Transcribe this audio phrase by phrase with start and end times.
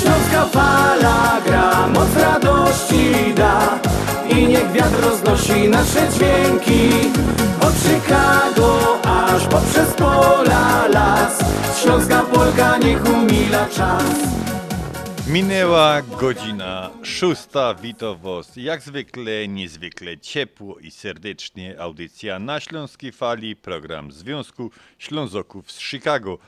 [0.00, 3.80] Śląska fala gra, moc radości da
[4.30, 6.90] I niech wiatr roznosi nasze dźwięki
[7.60, 11.38] Od Chicago aż poprzez pola las
[11.82, 14.04] Śląska Polka niech umila czas
[15.28, 21.80] Minęła godzina szósta, witam was jak zwykle, niezwykle ciepło i serdecznie.
[21.80, 26.38] Audycja na Śląskiej Fali, program Związku Ślązoków z Chicago.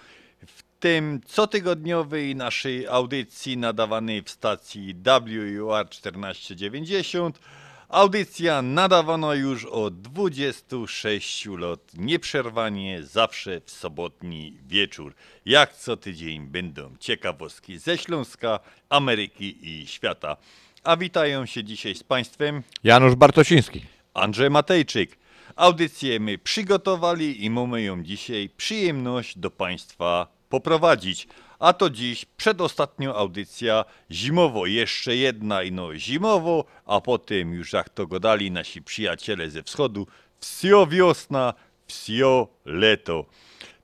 [0.80, 7.40] Tym cotygodniowej naszej audycji nadawanej w stacji WUR 1490
[7.88, 15.14] Audycja nadawana już od 26 lat, nieprzerwanie, zawsze w sobotni wieczór.
[15.46, 20.36] Jak co tydzień będą ciekawostki ze Śląska, Ameryki i świata.
[20.84, 23.82] A witają się dzisiaj z Państwem Janusz Bartosiński.
[24.14, 25.18] Andrzej Matejczyk.
[25.56, 31.28] Audycję my przygotowali i mamy ją dzisiaj przyjemność do Państwa poprowadzić.
[31.58, 38.06] A to dziś przedostatnia audycja zimowo, jeszcze jedna ino zimowo, a potem już jak to
[38.06, 40.06] godali nasi przyjaciele ze wschodu,
[40.40, 41.54] wsio wiosna,
[41.86, 43.26] wsio leto.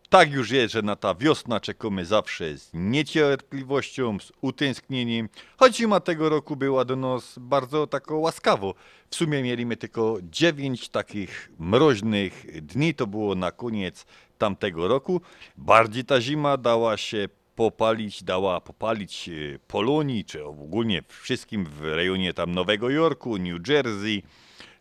[0.09, 6.01] Tak już jest, że na ta wiosna czekamy zawsze z niecierpliwością, z utęsknieniem, choć zima
[6.01, 8.75] tego roku była do nas bardzo tako łaskawo.
[9.11, 14.07] W sumie mieliśmy tylko dziewięć takich mroźnych dni, to było na koniec
[14.39, 15.21] tamtego roku.
[15.57, 22.35] Bardziej ta zima dała się popalić, dała popalić e, Polonii, czy ogólnie wszystkim w rejonie
[22.35, 24.23] tam Nowego Jorku, New Jersey.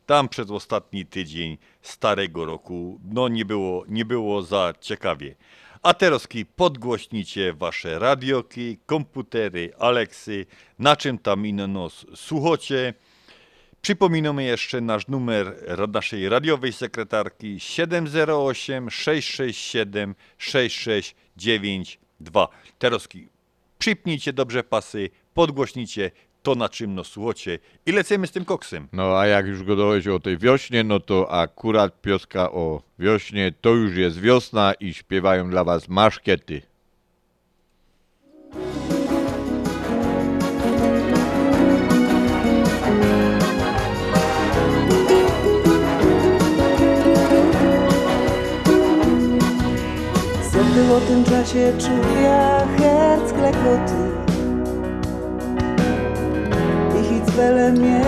[0.05, 5.35] Tam przez ostatni tydzień starego roku, no nie było, nie było za ciekawie.
[5.83, 10.45] A teroski podgłośnicie wasze radioki, komputery, Aleksy,
[10.79, 12.93] na czym tam inno słuchacie.
[13.85, 15.56] Przypominamy jeszcze nasz numer
[15.94, 22.47] naszej radiowej sekretarki 708 667 6692.
[22.79, 23.28] Teroski,
[23.79, 26.12] przypnijcie dobrze pasy, podgłośnijcie
[26.44, 28.88] to, na czym nos słuchacie i lecimy z tym koksem.
[28.94, 33.70] No a jak już gadałeś o tej wiośnie, no to akurat pioska o wiośnie, to
[33.70, 36.61] już jest wiosna i śpiewają dla was maszkiety.
[50.96, 53.94] W tym czasie czuja herc klekoty.
[57.00, 58.02] I hicbele mnie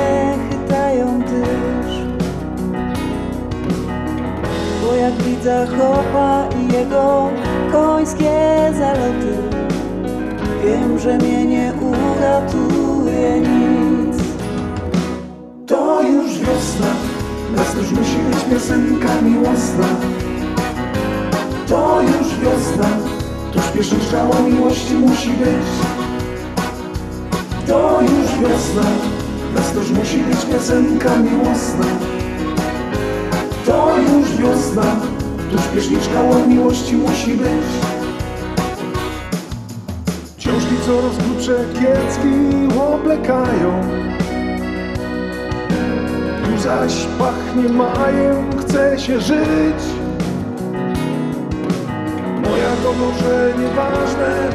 [0.50, 2.02] chytają też.
[4.82, 7.30] Bo jak widzę chopa i jego
[7.72, 9.38] końskie zaloty
[10.64, 14.18] Wiem, że mnie nie uratuje nic.
[15.68, 16.94] To już wiosna,
[17.56, 19.88] nas już musi być piosenka miłosna.
[21.68, 22.90] To już wiosna,
[23.72, 25.68] śpieszny strzała miłości musi być.
[27.68, 28.82] To już wiosna,
[29.56, 31.86] Westoż musi być piosenka miłosna.
[33.66, 34.84] To już wiosna.
[35.52, 37.68] Tu śpieszniczka o miłości musi być.
[40.38, 43.82] Książki coraz krótsze kiecki oblekają.
[46.46, 50.07] Tu zaś pachnie majem, chce się żyć
[52.88, 54.50] to może nieważne.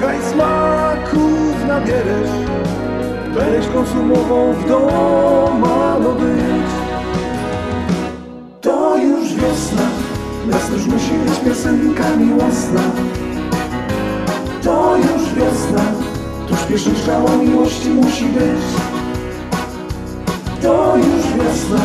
[0.00, 2.30] Kaj smaków nabierzesz
[3.34, 6.70] Weź konsumową w doma być.
[8.60, 9.82] To już wiosna
[10.48, 12.82] Miasto już musi być piosenka miłosna.
[14.62, 15.84] To już wiosna
[16.48, 18.62] Tu śpieszniczka o miłości musi być.
[20.62, 21.84] To już wiosna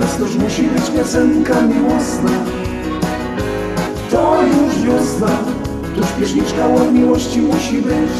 [0.00, 2.61] Miasto już musi być piosenka miłosna
[4.84, 5.28] wiosna
[5.96, 8.10] Tu śpieszniczka o miłości musi być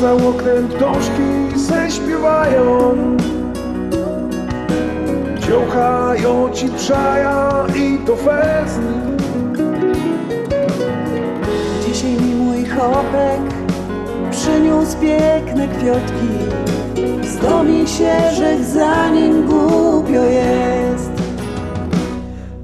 [0.00, 2.96] za oknem ptążki se śpiewają
[5.38, 8.80] Dziołchają ci przaja i to fest.
[11.86, 13.40] Dzisiaj mi mój chopek
[14.30, 16.28] przyniósł piękne kwiatki.
[17.22, 21.10] Zdomi się, że za nim głupio jest.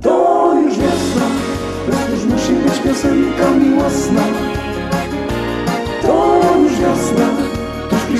[0.00, 1.26] To już wiosna,
[1.86, 4.51] to już musi być piosenka miłosna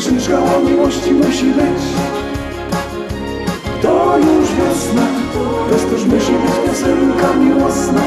[0.02, 1.82] pieśniczka o miłości musi być.
[3.82, 5.02] To już wiosna,
[5.32, 8.00] to już musi być piosenka miłosna.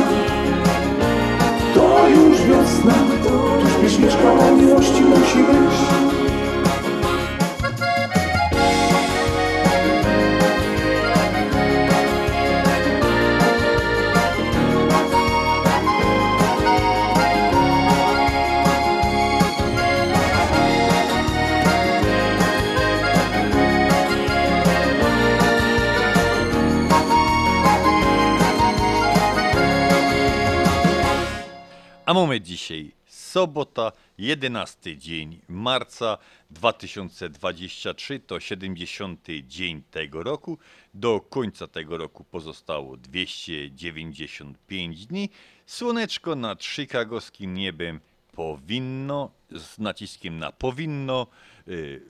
[1.74, 2.94] To już wiosna,
[3.24, 6.05] to już pieśniczka o miłości musi być
[32.06, 36.18] A mamy dzisiaj sobota, 11 dzień marca
[36.50, 40.57] 2023, to 70 dzień tego roku.
[40.94, 45.30] Do końca tego roku pozostało 295 dni.
[45.66, 48.00] Słoneczko nad chicagowskim niebem
[48.31, 51.28] powinno, z naciskiem na powinno,
[51.68, 52.01] y,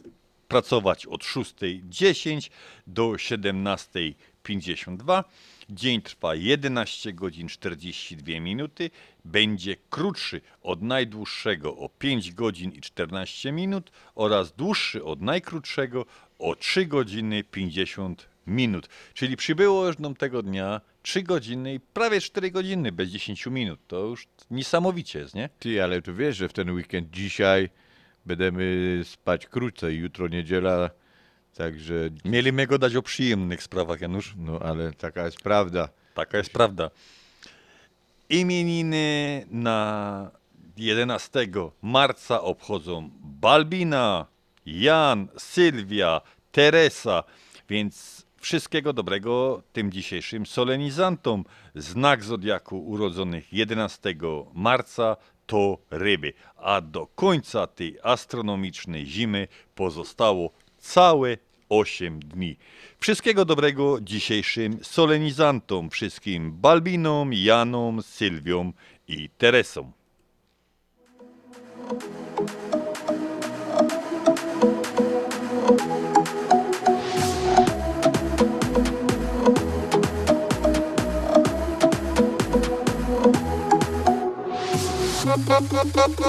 [0.47, 2.49] pracować od 6.10
[2.87, 5.23] do 17.52.
[5.69, 8.89] Dzień trwa 11 godzin 42 minuty.
[9.25, 16.05] Będzie krótszy od najdłuższego o 5 godzin i 14 minut oraz dłuższy od najkrótszego
[16.39, 18.89] o 3 godziny 50 minut.
[19.13, 23.79] Czyli przybyło już nam tego dnia 3 godziny i prawie 4 godziny bez 10 minut.
[23.87, 25.49] To już niesamowicie jest, nie?
[25.59, 27.69] Ty, ale tu wiesz, że w ten weekend dzisiaj
[28.25, 30.89] będziemy spać krócej, jutro niedziela,
[31.55, 31.93] także,
[32.25, 34.33] Mieliśmy go dać o przyjemnych sprawach, Janusz.
[34.37, 35.89] no ale taka jest prawda.
[36.13, 36.91] Taka jest prawda.
[38.29, 40.31] Imieniny na
[40.77, 41.47] 11
[41.81, 44.25] marca obchodzą Balbina,
[44.65, 46.21] Jan, Sylwia,
[46.51, 47.23] Teresa,
[47.69, 51.45] więc wszystkiego dobrego tym dzisiejszym solenizantom.
[51.75, 54.15] Znak zodiaku urodzonych 11
[54.53, 60.51] marca to ryby, a do końca tej astronomicznej zimy pozostało
[60.85, 61.37] całe
[61.69, 62.57] 8 dni.
[62.99, 68.73] Wszystkiego dobrego dzisiejszym solenizantom, wszystkim Balbinom, Janom, Sylwiom
[69.07, 69.91] i Teresom.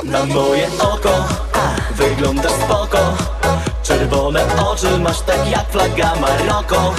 [0.05, 1.29] Na moje oko
[1.97, 3.36] wyglądasz spoko
[3.87, 6.95] Czerwone oczy masz tak jak flaga Maroko.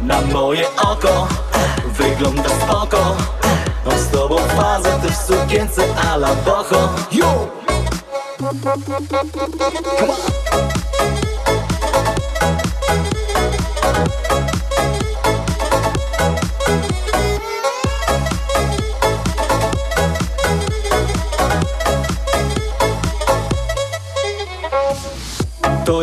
[0.00, 1.28] Na moje oko
[1.86, 3.16] wyglądasz spoko.
[3.86, 6.88] Mam z tobą fazę, ty w sukience a la boho.
[7.12, 7.36] Jak
[9.60, 10.39] drille,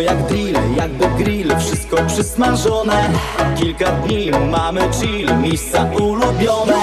[0.07, 0.17] jak
[0.87, 3.09] Ryby, grill, wszystko przysmażone.
[3.57, 6.81] Kilka dni mamy chill, miejsca ulubione.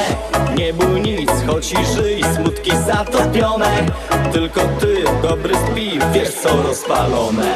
[0.56, 3.86] Nie bój nic, choć i żyj, smutki zatopione.
[4.32, 7.54] Tylko ty, dobry spiw, wiesz co rozpalone.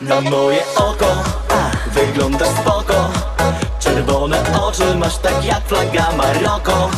[0.00, 1.22] Na moje oko,
[1.94, 3.10] wyglądasz spoko.
[3.80, 6.90] Czerwone oczy masz tak jak flaga Maroko.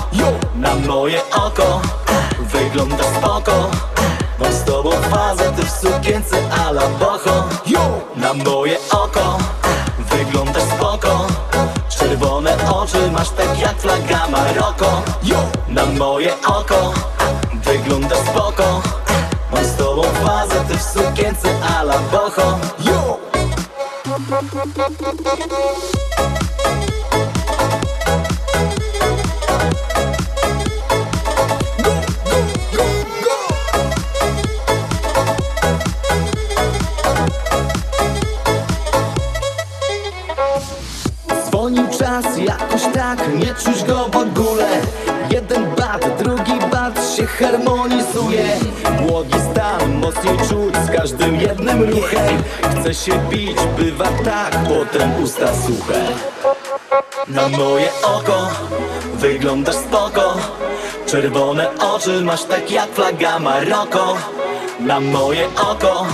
[0.56, 1.80] Na moje oko,
[2.52, 3.70] wyglądasz spoko
[4.40, 7.48] Mam z tobą fazę, ty w sukience a la boho.
[8.16, 9.38] Na moje oko,
[10.10, 11.26] wyglądasz spoko.
[11.88, 15.02] Czerwone oczy masz tak jak flaga Maroko.
[15.68, 16.92] Na moje oko,
[17.64, 18.82] wyglądasz spoko.
[19.52, 22.58] Mam z tobą fazę, ty w sukience a la boho
[43.00, 44.68] tak, nie czuć go w ogóle.
[45.30, 48.44] Jeden bat, drugi bat się harmonizuje.
[49.00, 52.42] Błogi stan, mocniej czuć z każdym jednym ruchem.
[52.70, 56.00] Chce się pić, bywa tak, potem usta suche.
[57.28, 58.48] Na moje oko
[59.14, 60.36] wyglądasz spoko.
[61.06, 64.16] Czerwone oczy masz tak jak flaga Maroko.
[64.80, 66.06] Na moje oko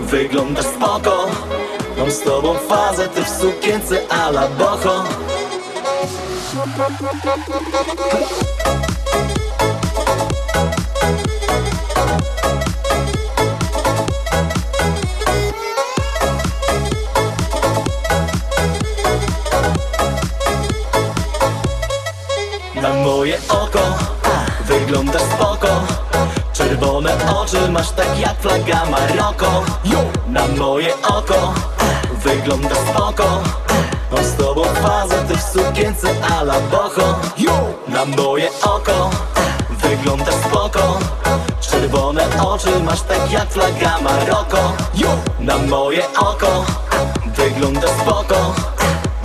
[0.00, 1.26] wyglądasz spoko.
[1.98, 5.04] Mam z tobą fazę, ty w sukience a la boho
[6.76, 6.88] Na
[23.04, 23.98] moje oko
[24.64, 25.68] wyglądasz spoko.
[26.52, 29.64] Czerwone oczy masz tak jak flaga Maroko.
[30.26, 31.54] Na moje oko
[32.24, 33.63] wyglądasz spoko
[34.14, 37.20] Mam z tobą fazę, ty w sukience a la boho
[37.88, 40.98] Na moje oko a, wyglądasz spoko.
[41.60, 44.72] Czerwone oczy masz tak jak flaga Maroko.
[45.40, 48.54] Na moje oko a, wyglądasz spoko.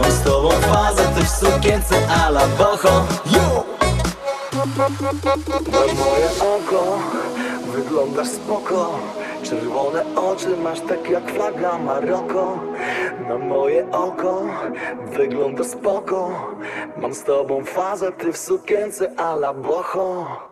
[0.01, 3.05] Mam z tobą fazę, ty w sukience a la boho
[4.53, 4.65] Na
[5.79, 6.99] moje oko
[7.73, 8.99] wyglądasz spoko
[9.43, 12.59] Czerwone oczy masz tak jak flaga Maroko.
[13.27, 14.43] Na moje oko
[15.05, 16.31] wyglądasz spoko.
[16.97, 20.48] Mam z tobą fazę, ty w sukience a la boho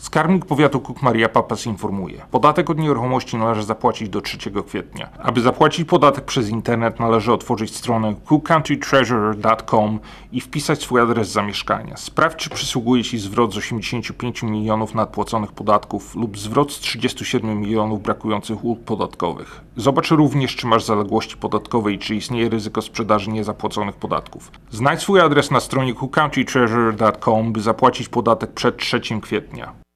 [0.00, 2.22] Skarbnik Powiatu Cook Maria Papas informuje.
[2.30, 5.08] Podatek od nieruchomości należy zapłacić do 3 kwietnia.
[5.18, 10.00] Aby zapłacić podatek przez internet należy otworzyć stronę cookcountytreasurer.com
[10.32, 11.96] i wpisać swój adres zamieszkania.
[11.96, 18.02] Sprawdź czy przysługuje Ci zwrot z 85 milionów nadpłaconych podatków lub zwrot z 37 milionów
[18.02, 19.60] brakujących ulg podatkowych.
[19.76, 24.50] Zobacz również czy masz zaległości podatkowe i czy istnieje ryzyko sprzedaży niezapłaconych podatków.
[24.70, 29.89] Znajdź swój adres na stronie cookcountytreasurer.com by zapłacić podatek przed 3 kwietnia.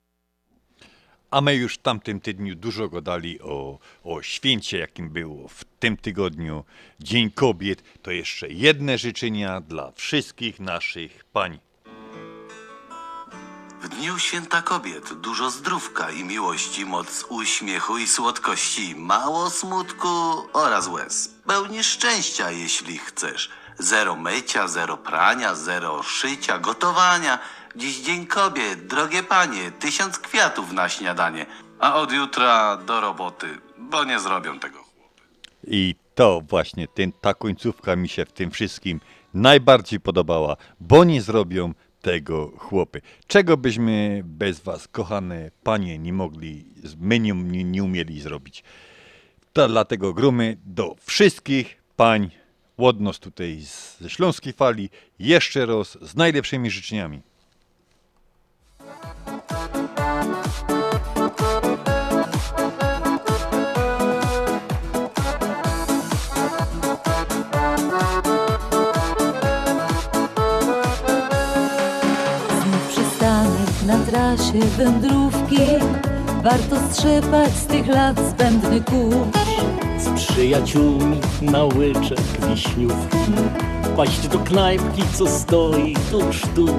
[1.34, 5.96] A my już w tamtym tygodniu dużo gadali o, o święcie, jakim było w tym
[5.96, 6.64] tygodniu.
[7.00, 7.82] Dzień Kobiet.
[8.02, 11.58] To jeszcze jedne życzenia dla wszystkich naszych pań.
[13.80, 20.08] W dniu święta kobiet dużo zdrówka i miłości, moc uśmiechu i słodkości, mało smutku
[20.52, 21.34] oraz łez.
[21.46, 23.50] Pełni szczęścia, jeśli chcesz.
[23.78, 27.38] Zero mycia, zero prania, zero szycia, gotowania.
[27.76, 31.46] Dziś dzień kobiet, drogie panie, tysiąc kwiatów na śniadanie.
[31.78, 33.46] A od jutra do roboty,
[33.78, 34.84] bo nie zrobią tego.
[35.66, 39.00] I to właśnie ten, ta końcówka mi się w tym wszystkim
[39.34, 43.00] najbardziej podobała, bo nie zrobią tego chłopy.
[43.26, 46.64] Czego byśmy bez was, kochane panie, nie mogli,
[46.98, 47.32] my nie,
[47.64, 48.64] nie umieli zrobić.
[49.52, 52.30] To dlatego grumy do wszystkich pań,
[52.78, 57.22] łodnos tutaj z, ze Śląskiej Fali, jeszcze raz z najlepszymi życzeniami.
[73.86, 75.60] Na trasie wędrówki.
[76.42, 79.44] Warto strzepać z tych lat zbędny kurz
[79.98, 83.16] z przyjaciółmi na łyczek wiśniówki.
[83.96, 86.70] Paść do knajpki, co stoi tuż, tuż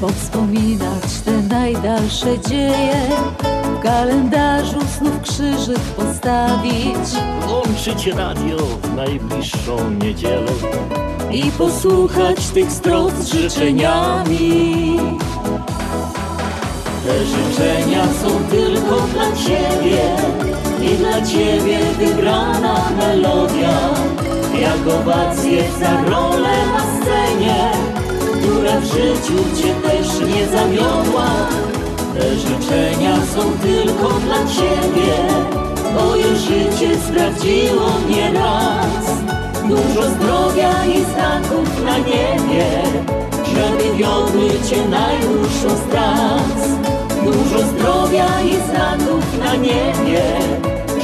[0.00, 3.00] Powspominać te najdalsze dzieje.
[3.64, 7.08] W kalendarzu znów krzyżyk postawić.
[7.46, 10.52] Włączyć radio w najbliższą niedzielę.
[11.30, 14.96] I posłuchać tych strof z życzeniami.
[17.04, 20.16] Te życzenia są tylko dla Ciebie
[20.82, 23.78] i dla ciebie wybrana melodia.
[24.60, 27.70] Jak owację za rolę na scenie
[28.42, 31.28] Która w życiu cię też nie zawiodła
[32.14, 35.14] Te życzenia są tylko dla ciebie
[35.94, 39.18] Moje życie sprawdziło mnie raz.
[39.68, 42.66] Dużo zdrowia i znaków na niebie
[43.54, 46.68] Żeby wiodły cię najdłuższą z trans
[47.24, 50.22] Dużo zdrowia i znaków na niebie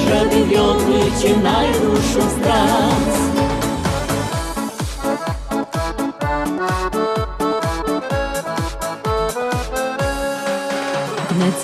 [0.08, 2.44] Żeby wiodły cię najdłuższą z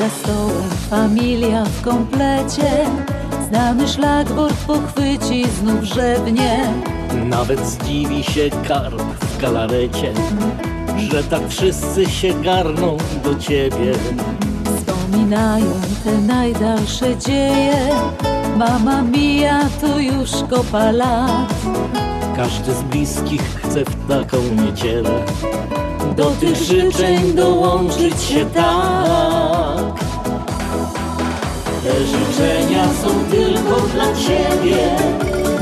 [0.01, 0.71] za stołem.
[0.91, 2.87] Familia w komplecie.
[3.49, 6.73] Znany szlagwort pochwyci znów żebnie
[7.27, 10.13] Nawet zdziwi się karp w galarecie
[11.11, 13.93] Że tak wszyscy się garną do ciebie.
[14.65, 15.73] Wspominają
[16.05, 17.89] te najdalsze dzieje.
[18.57, 21.55] Mama mija to już kopa lat.
[22.37, 25.25] Każdy z bliskich chce w taką niedzielę.
[26.17, 29.40] Do tych życzeń dołączyć się tak
[31.91, 34.97] Te życzenia są tylko dla ciebie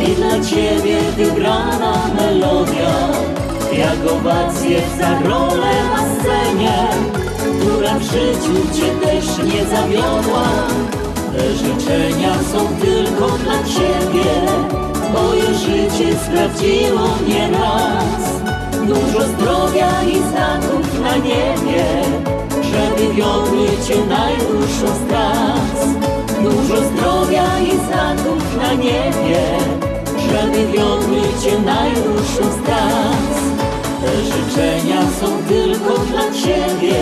[0.01, 3.09] I dla ciebie wybrana melodia.
[3.73, 6.89] Jak owacje za rolę na scenie
[7.61, 10.49] Która w życiu cię też nie zawiodła.
[11.33, 14.31] Te życzenia są tylko dla ciebie
[15.13, 18.43] Moje życie sprawdziło mnie raz.
[18.87, 21.85] Dużo zdrowia i znaków na niebie
[22.63, 29.41] Żeby wiodły cię najdłuższą z trans Dużo zdrowia i znaków na niebie
[30.17, 31.57] Żeby wiodły cię
[32.41, 33.39] z trans
[34.01, 36.99] Te życzenia są tylko dla ciebie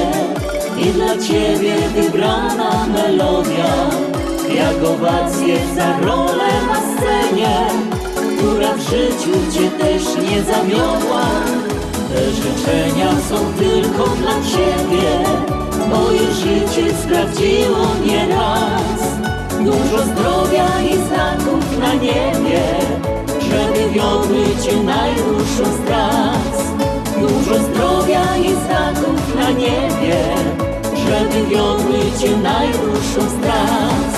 [0.79, 3.75] I dla ciebie wybrana melodia
[4.55, 7.87] Jak owacje za rolę na scenie
[8.57, 11.27] która w życiu cię też nie zawiodła.
[12.09, 15.09] Te życzenia są tylko dla ciebie,
[15.91, 18.96] moje życie sprawdziło mnie raz.
[19.67, 22.63] Dużo zdrowia i znaków na niebie,
[23.41, 24.83] żeby wiodły cię
[25.73, 26.57] z trans.
[27.21, 30.35] Dużo zdrowia i znaków na niebie,
[30.97, 32.37] żeby wiodły cię
[33.21, 34.17] z trans.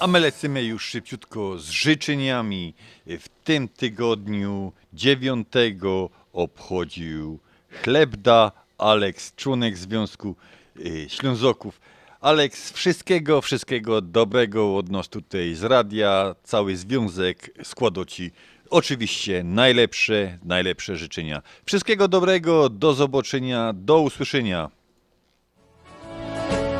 [0.00, 2.74] A my lecimy już szybciutko z życzeniami.
[3.06, 7.38] W tym tygodniu dziewiątego obchodził
[7.82, 10.34] Chlebda Aleks, członek Związku
[10.76, 11.80] y, Ślązoków.
[12.20, 16.34] Aleks, wszystkiego, wszystkiego dobrego od nas tutaj z radia.
[16.42, 18.30] Cały związek składa Ci
[18.70, 21.42] oczywiście najlepsze, najlepsze życzenia.
[21.64, 24.70] Wszystkiego dobrego, do zobaczenia, do usłyszenia.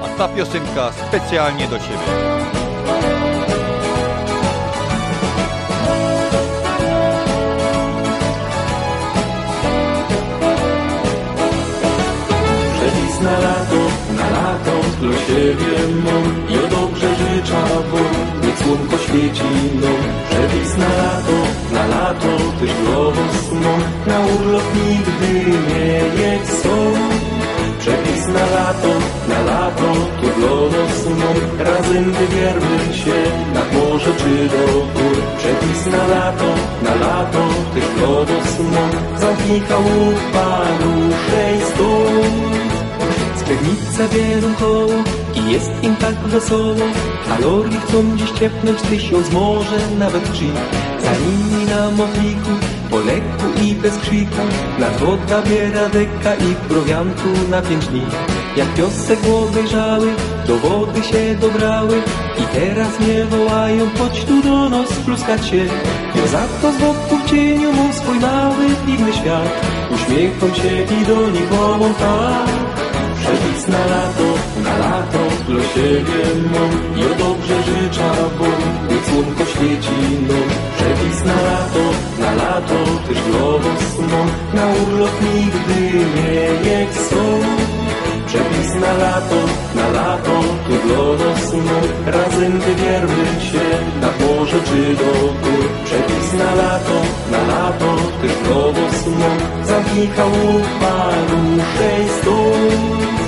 [0.03, 1.99] A ta piosenka specjalnie do Ciebie.
[12.75, 13.60] Przepis na
[15.01, 18.01] dla siebie mam Ja dobrze życzę, bo
[18.47, 19.51] niech słonko świeci
[19.83, 19.93] no.
[20.31, 21.39] Przepis na lato,
[21.73, 22.75] na lato też
[23.15, 26.77] was mam Na urlop nigdy nie jedź są
[27.79, 28.93] Przepis na lato,
[29.29, 33.19] na lato to dla nas mam Razem wybiermy się
[33.55, 35.17] nad morze czy do gór.
[35.39, 36.51] Przepis na lato,
[36.83, 37.43] na lato
[37.75, 37.85] też
[38.29, 42.40] was mam Zamknij chałupa, ruszej stąd
[43.51, 46.87] Sklednice bierą koło i jest im tak wesoło
[47.29, 50.45] Kalorii chcą dziś ciepnąć tysiąc, może nawet trzy.
[51.03, 52.51] Za nimi na mochniku,
[52.91, 54.43] po lekku i bez krzyku
[54.79, 58.03] Nadwoda biera deka i prowiantu na pięć dni.
[58.57, 60.15] Jak piosek obejrzały,
[60.47, 62.03] do wody się dobrały
[62.39, 65.65] I teraz mnie wołają, chodź tu do nas pluskać się.
[66.15, 69.67] Ja za to z boku w cieniu mu swój mały, piwny świat.
[69.95, 71.95] Uśmiecham się i do nich wołam
[73.31, 74.29] Przepis na lato,
[74.65, 78.47] na lato dla siebie mam Ja dobrze życzę, bo
[78.89, 80.39] niech słonko świeci no.
[80.77, 81.85] Przepis na lato,
[82.19, 83.23] na lato też
[83.63, 85.81] was mam Na urlop nigdy
[86.17, 87.25] nie jedź są
[88.27, 89.41] Przepis na lato,
[89.75, 90.75] na lato tu
[91.25, 93.67] nas mam Razem wybiermy się
[94.01, 95.13] nad morze czy do
[95.43, 95.69] gór.
[95.85, 96.99] Przepis na lato,
[97.31, 98.35] na lato też
[98.75, 99.51] was mam
[101.31, 103.20] ruszej stąd Tuż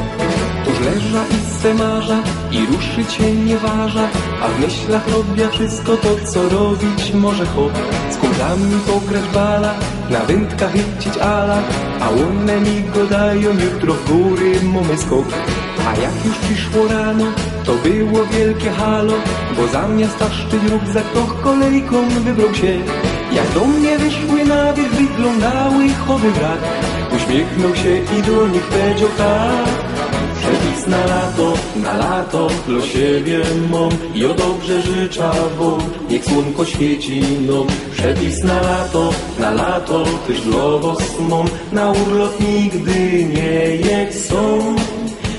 [0.85, 4.09] leża i se marza i ruszyć się nie waża
[4.42, 7.73] A w myślach robię wszystko to, co robić może chłop
[8.11, 9.75] Z kumplami pograć bala,
[10.11, 11.62] na wędkach chycić ala
[12.01, 15.27] A one mi go dają jutro w góry mamy skok
[15.87, 17.25] A jak już przyszło rano,
[17.64, 19.12] to było wielkie halo,
[19.57, 22.79] bo zamiast taszczyć rukzak, to kolejką wybrał się.
[23.33, 26.59] Jak do mnie wyszły na wierzch, wyglądały chowy brak.
[27.16, 29.91] Uśmiechnął się i do nich powiedział tak.
[30.83, 33.40] Przepis na lato, na lato dla siebie
[33.71, 37.66] mam i o dobrze życzę wam, niech słonko świeci nam.
[37.92, 40.40] Przepis na lato, na lato też
[40.83, 44.75] was mam, na urlop nigdy nie jedź są.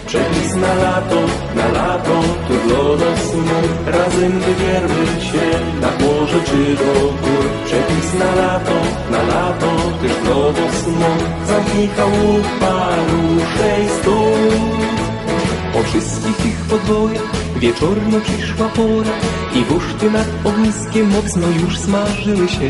[0.08, 1.20] Przepis na lato,
[1.56, 2.16] na lato,
[2.48, 5.46] to dla nas mam, razem wybiermy się
[5.82, 7.46] na morze czy do gór.
[7.66, 8.78] Przepis na lato,
[9.12, 10.12] na lato, też
[10.56, 14.93] was mam, zamknij chałupa, ruszej stąd.
[15.86, 19.12] Wszystkich tych podwojach wieczorno przyszła pora
[19.56, 22.70] i wuszty nad ogniskiem mocno już smażyły się.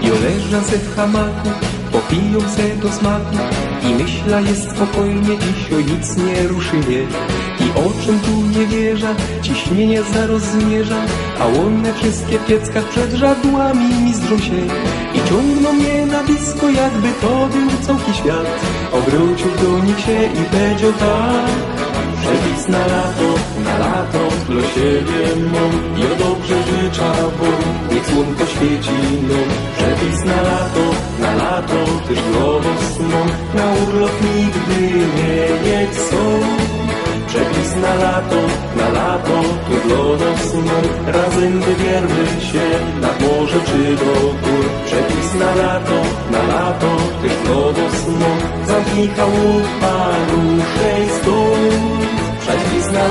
[0.00, 1.48] I oleża se w hamaku,
[1.92, 3.36] popiją se do smaku
[3.82, 7.02] i myśla jest spokojnie, dzisiaj nic nie ruszy mnie.
[7.60, 11.02] I oczom tu nie wierza, ciśnienie zaraz zmierza,
[11.40, 14.66] a one wszystkie w pieckach przed żadłami mizdrzą się.
[15.14, 18.46] I ciągną mnie na blisko, jakby to był całki świat.
[18.92, 21.75] Obrócił do nich się i powiedział tak.
[22.26, 23.30] Przepis na lato,
[23.64, 30.42] na lato dla siebie mam Ja dobrze życzę wam, niech słonko świeci nam Przepis na
[30.42, 30.84] lato,
[31.18, 32.18] na lato też
[32.64, 34.80] was mam Na urlop nigdy
[35.16, 36.22] nie jedź są
[37.28, 38.40] Przepis na lato,
[38.76, 42.66] na lato to dla nas mam Razem wybiermy się
[43.00, 44.66] na morze czy do gór.
[44.86, 45.98] Przepis na lato,
[46.30, 47.36] na lato też
[47.76, 49.08] was mam Zamknij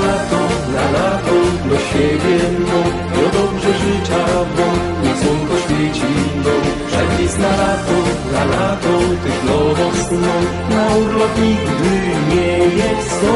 [0.04, 0.40] lato,
[0.74, 1.36] na lato
[1.68, 2.80] do siebie no
[3.16, 4.20] Ja dobrze życzę
[4.56, 6.12] wam, niech słonko świeci
[6.44, 6.54] no
[6.88, 7.98] Przepis na lato,
[8.32, 10.34] na lato tych lowos no
[10.76, 11.94] Na urlop nigdy
[12.30, 13.32] nie jedź są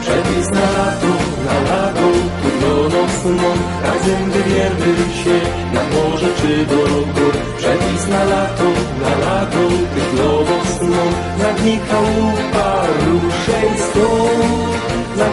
[0.00, 1.12] Przepis na lato,
[1.46, 2.08] na lato
[2.40, 3.50] tu do nas no
[3.86, 5.36] Razem wybiermy się
[5.74, 6.82] na morze czy do
[7.14, 7.34] gór.
[7.58, 8.68] Przepis na lato,
[9.02, 11.04] na lato tych lowos no
[11.38, 14.73] Zamknij chałupa, ruszej stąd
[15.14, 15.26] Stąd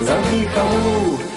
[0.00, 1.34] Zamknij chałupa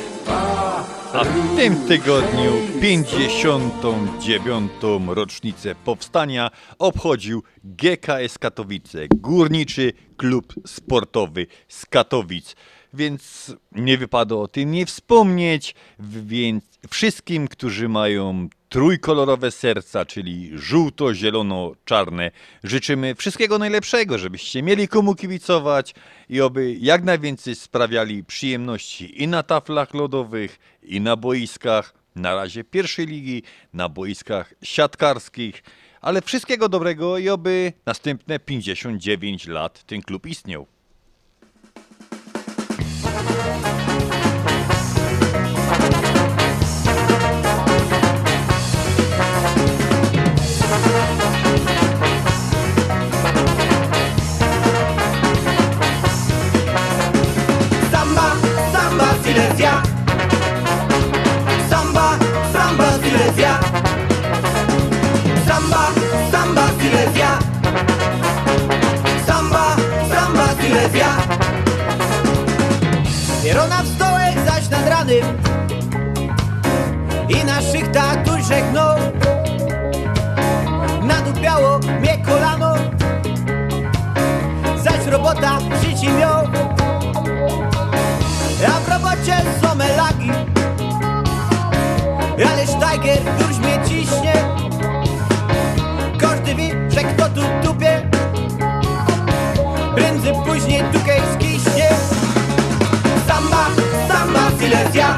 [1.13, 4.71] A w tym tygodniu 59.
[5.07, 12.55] rocznicę powstania obchodził GKS Katowice, Górniczy Klub Sportowy z Katowic.
[12.93, 22.31] Więc nie wypada o tym nie wspomnieć, więc wszystkim, którzy mają trójkolorowe serca, czyli żółto-zielono-czarne,
[22.63, 25.95] życzymy wszystkiego najlepszego, żebyście mieli komu kibicować
[26.29, 32.63] i oby jak najwięcej sprawiali przyjemności i na taflach lodowych, i na boiskach, na razie
[32.63, 35.63] pierwszej ligi, na boiskach siatkarskich,
[36.01, 40.67] ale wszystkiego dobrego i oby następne 59 lat ten klub istniał.
[73.47, 75.25] Pierona w stołek zaś nad ranym
[77.29, 78.97] i na szychtach tuż żegnął.
[81.03, 82.75] Nadupiało mnie kolano,
[84.83, 86.43] zaś robota życi miał.
[88.61, 90.31] Ja w robocie są lagi
[92.51, 93.46] Ależ Tiger już
[104.97, 105.17] Silesia.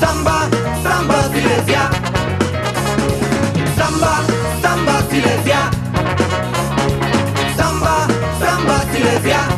[0.00, 0.48] Samba,
[0.82, 1.90] samba, Silesia.
[3.76, 4.24] Samba,
[4.62, 5.70] samba, Silesia.
[7.54, 8.06] Samba,
[8.40, 9.51] samba, Silesia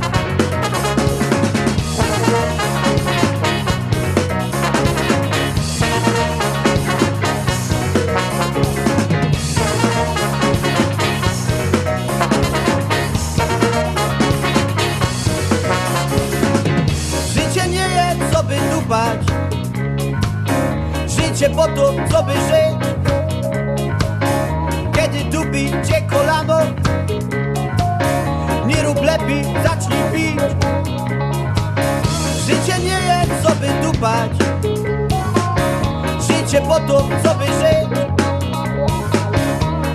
[21.44, 22.76] Życie po to, co by żyć
[24.94, 26.58] Kiedy dupi cię kolano
[28.66, 30.40] Nie rób lepiej, zacznij pić.
[32.46, 34.30] Życie nie jest co by dupać.
[36.20, 37.98] Życie po to, co by żyć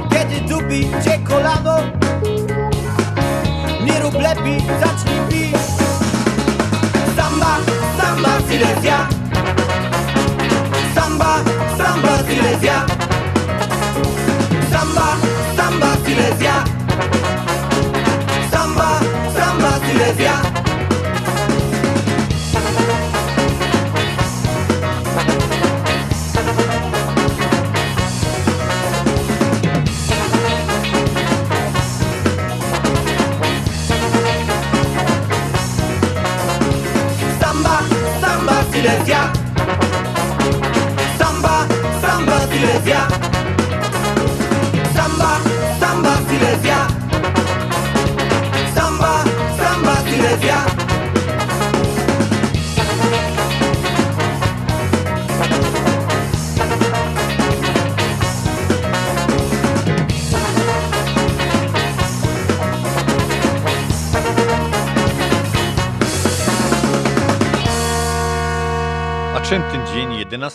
[0.09, 1.79] Kiedy dupi cię kolano
[4.09, 5.61] wlepi, zacznij pić.
[7.15, 7.57] Samba,
[7.97, 9.18] samba, Silesia
[12.59, 12.85] Silesia
[14.69, 15.17] Samba,
[15.55, 16.58] samba, Silesia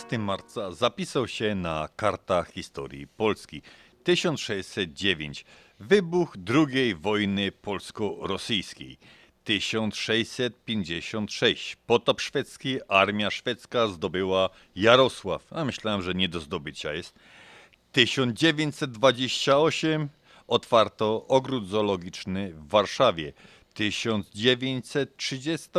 [0.09, 3.61] 15 marca zapisał się na kartach historii Polski.
[4.03, 5.45] 1609
[5.79, 8.97] wybuch II wojny polsko-rosyjskiej.
[9.43, 15.53] 1656 potop szwedzki, armia szwedzka zdobyła Jarosław.
[15.53, 17.19] A myślałem, że nie do zdobycia jest.
[17.91, 20.09] 1928
[20.47, 23.33] otwarto ogród zoologiczny w Warszawie.
[23.73, 25.69] 1930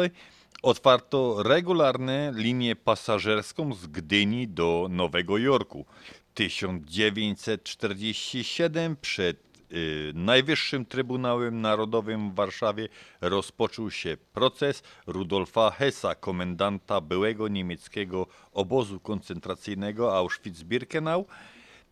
[0.67, 5.87] otwarto regularne linię pasażerską z Gdyni do Nowego Jorku.
[6.35, 9.37] 1947 przed
[9.73, 12.89] y, Najwyższym Trybunałem Narodowym w Warszawie
[13.21, 21.25] rozpoczął się proces Rudolfa Hessa, komendanta byłego niemieckiego obozu koncentracyjnego Auschwitz-Birkenau.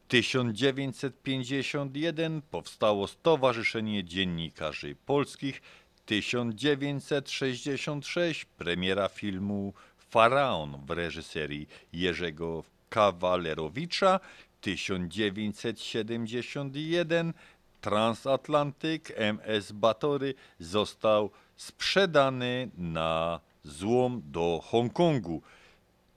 [0.09, 5.63] 1951 powstało Stowarzyszenie Dziennikarzy Polskich.
[6.07, 9.75] 1966 premiera filmu
[10.11, 14.21] Faraon w reżyserii Jerzego Kawalerowicza.
[14.61, 17.33] 1971
[17.81, 25.43] transatlantyk MS Batory został sprzedany na złom do Hongkongu.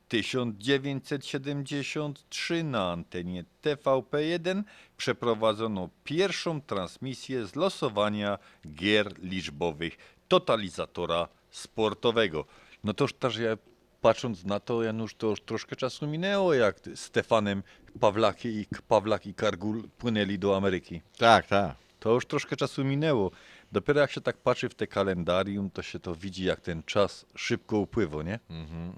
[0.07, 4.63] 1973 na antenie TVP1
[4.97, 8.37] przeprowadzono pierwszą transmisję z losowania
[8.73, 12.45] gier liczbowych totalizatora sportowego.
[12.83, 13.57] No to już też ja
[14.01, 17.63] patrząc na to, Janusz, to już troszkę czasu minęło, jak Stefanem
[17.99, 21.01] Pawlaki i Pawlak i Kargul płynęli do Ameryki.
[21.17, 21.75] Tak, tak.
[21.99, 23.31] To już troszkę czasu minęło.
[23.71, 27.25] Dopiero jak się tak patrzy w te kalendarium, to się to widzi, jak ten czas
[27.35, 28.39] szybko upływa, nie?
[28.49, 28.93] Mhm,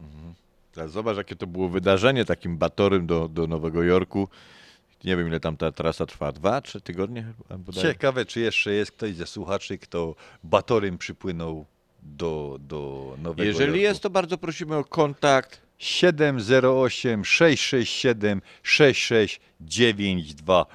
[0.71, 4.27] Teraz zobacz, jakie to było wydarzenie takim batorym do, do Nowego Jorku.
[5.03, 6.31] Nie wiem, ile tam ta trasa trwa.
[6.31, 7.25] Dwa, trzy tygodnie?
[7.57, 7.83] bodaj?
[7.83, 11.65] Ciekawe, czy jeszcze jest ktoś ze słuchaczy, kto batorym przypłynął
[12.03, 13.81] do, do Nowego Jeżeli Jorku.
[13.81, 15.61] jest, to bardzo prosimy o kontakt.
[15.77, 20.65] 708 667 6692.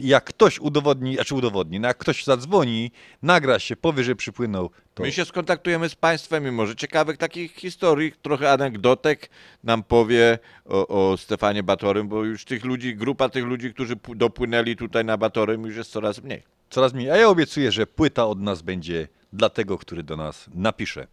[0.00, 2.90] Jak ktoś udowodni, znaczy udowodni, no jak ktoś zadzwoni,
[3.22, 7.54] nagra się, powie, że przypłynął, to My się skontaktujemy z Państwem i może ciekawych takich
[7.54, 9.30] historii, trochę anegdotek
[9.64, 14.76] nam powie o, o Stefanie Batorym, bo już tych ludzi, grupa tych ludzi, którzy dopłynęli
[14.76, 16.42] tutaj na Batorym już jest coraz mniej.
[16.70, 17.10] coraz mniej.
[17.10, 21.06] A ja obiecuję, że płyta od nas będzie dla tego, który do nas napisze.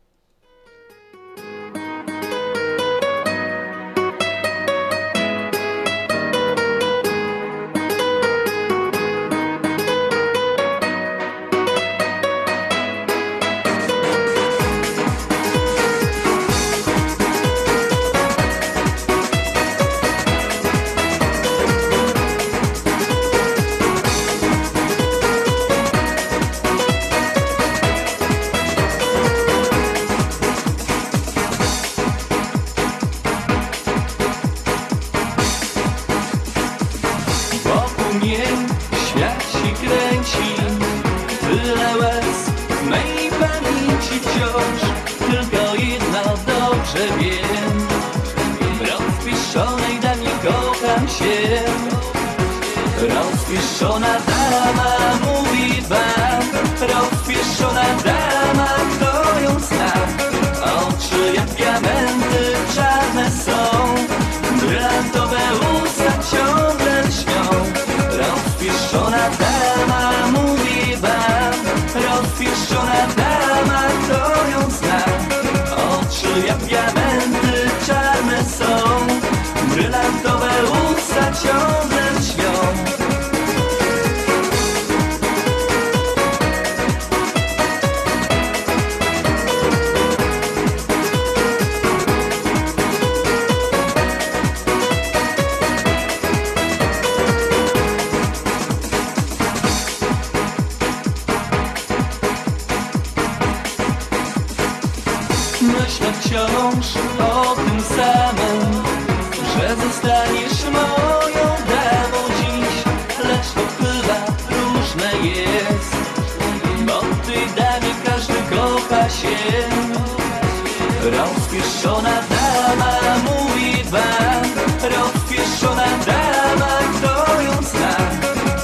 [121.12, 122.92] Rozpieszczona dama
[123.24, 124.44] mówi wam.
[124.82, 127.96] Rozpieszczona dama, kto ją zna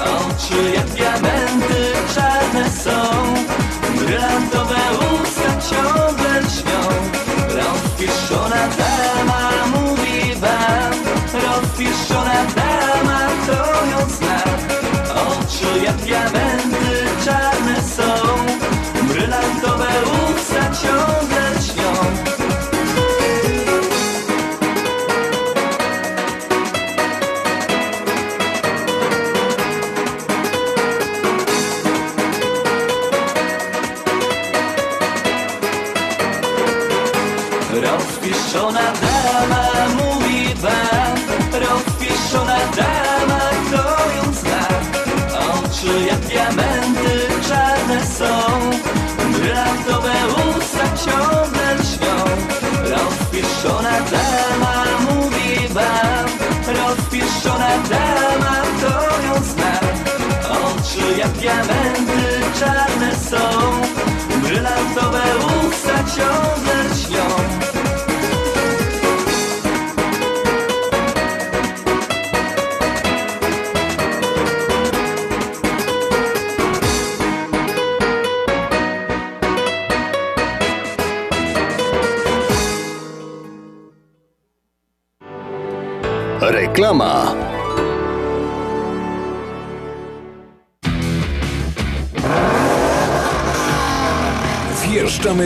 [0.05, 3.01] Oczy jak diamenty czarne są.
[3.97, 4.75] Brylantowe
[5.13, 6.81] usta ciągle lśnią
[7.47, 9.22] Rozpieszczona dama
[61.23, 63.37] jak diamenty czarne są.
[64.41, 65.21] Brylantowe
[65.67, 66.62] usta ciągle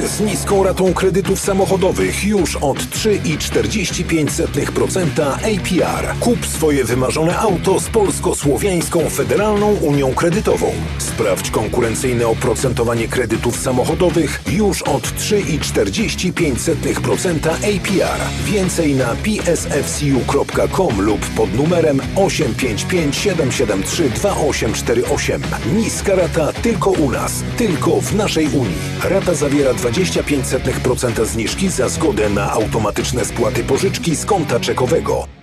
[0.05, 6.15] Z niską ratą kredytów samochodowych już od 3,45% APR.
[6.19, 10.71] Kup swoje wymarzone auto z Polsko-Słowiańską Federalną Unią Kredytową.
[10.97, 18.19] Sprawdź konkurencyjne oprocentowanie kredytów samochodowych już od 3,45% APR.
[18.45, 25.41] Więcej na psfcu.com lub pod numerem 855 773 2848.
[25.75, 28.77] Niska rata tylko u nas, tylko w naszej Unii.
[29.03, 35.36] Rata zawiera 25% zniżki za zgodę na automatyczne spłaty pożyczki z konta czekowego.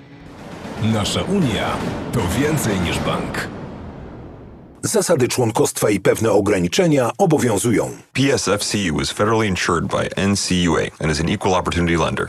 [0.92, 1.76] Nasza Unia
[2.12, 3.48] to więcej niż bank.
[4.82, 7.90] Zasady członkostwa i pewne ograniczenia obowiązują.
[8.12, 12.28] PSFCU is federally insured by NCUA and is an equal opportunity lender.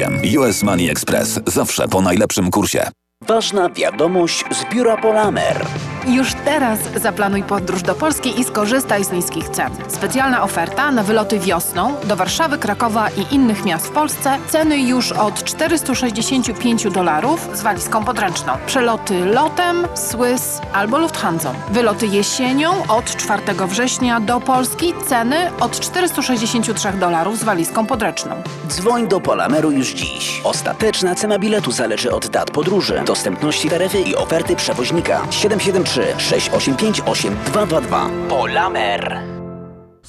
[0.37, 2.87] US Money Express zawsze po najlepszym kursie.
[3.27, 5.65] Ważna wiadomość z biura Polamer.
[6.07, 9.71] Już teraz zaplanuj podróż do Polski i skorzystaj z niskich cen.
[9.87, 14.37] Specjalna oferta na wyloty wiosną do Warszawy, Krakowa i innych miast w Polsce.
[14.49, 18.53] Ceny już od 465 dolarów z walizką podręczną.
[18.65, 21.53] Przeloty lotem, Swiss albo Lufthansa.
[21.71, 24.93] Wyloty jesienią od 4 września do Polski.
[25.07, 28.35] Ceny od 463 dolarów z walizką podręczną.
[28.67, 30.41] Dzwoń do Polameru już dziś.
[30.43, 35.21] Ostateczna cena biletu zależy od dat podróży, dostępności taryfy i oferty przewoźnika.
[35.29, 38.09] 773 685 8222.
[38.29, 39.40] Polamer.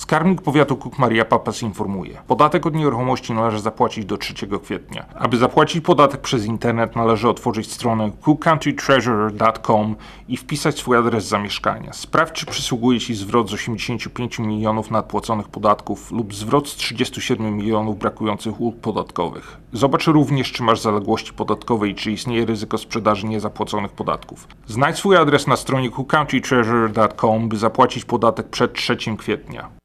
[0.02, 2.18] Skarbnik powiatu Cook Maria Papas informuje.
[2.26, 5.04] Podatek od nieruchomości należy zapłacić do 3 kwietnia.
[5.14, 9.96] Aby zapłacić podatek przez internet należy otworzyć stronę cookcountrytreasurer.com
[10.28, 11.92] i wpisać swój adres zamieszkania.
[11.92, 17.98] Sprawdź czy przysługuje Ci zwrot z 85 milionów nadpłaconych podatków lub zwrot z 37 milionów
[17.98, 19.56] brakujących ulg podatkowych.
[19.72, 24.48] Zobacz również czy masz zaległości podatkowe i czy istnieje ryzyko sprzedaży niezapłaconych podatków.
[24.66, 29.82] Znajdź swój adres na stronie cookcountrytreasurer.com by zapłacić podatek przed 3 kwietnia.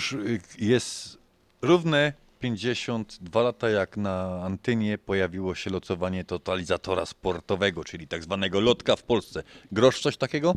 [0.00, 1.18] Janusz, y, jest
[1.62, 8.96] równe 52 lata jak na antenie pojawiło się locowanie totalizatora sportowego, czyli tak zwanego lotka
[8.96, 9.42] w Polsce.
[9.72, 10.54] Grosz coś takiego?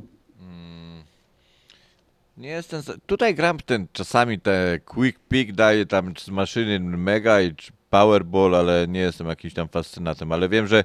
[2.37, 2.81] Nie jestem.
[3.05, 7.55] Tutaj gram ten czasami te quick pick daje tam z maszyny mega i
[7.89, 10.31] powerball, ale nie jestem jakimś tam fascynatem.
[10.31, 10.83] Ale wiem, że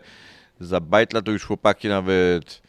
[0.60, 2.62] za bajtla to już chłopaki nawet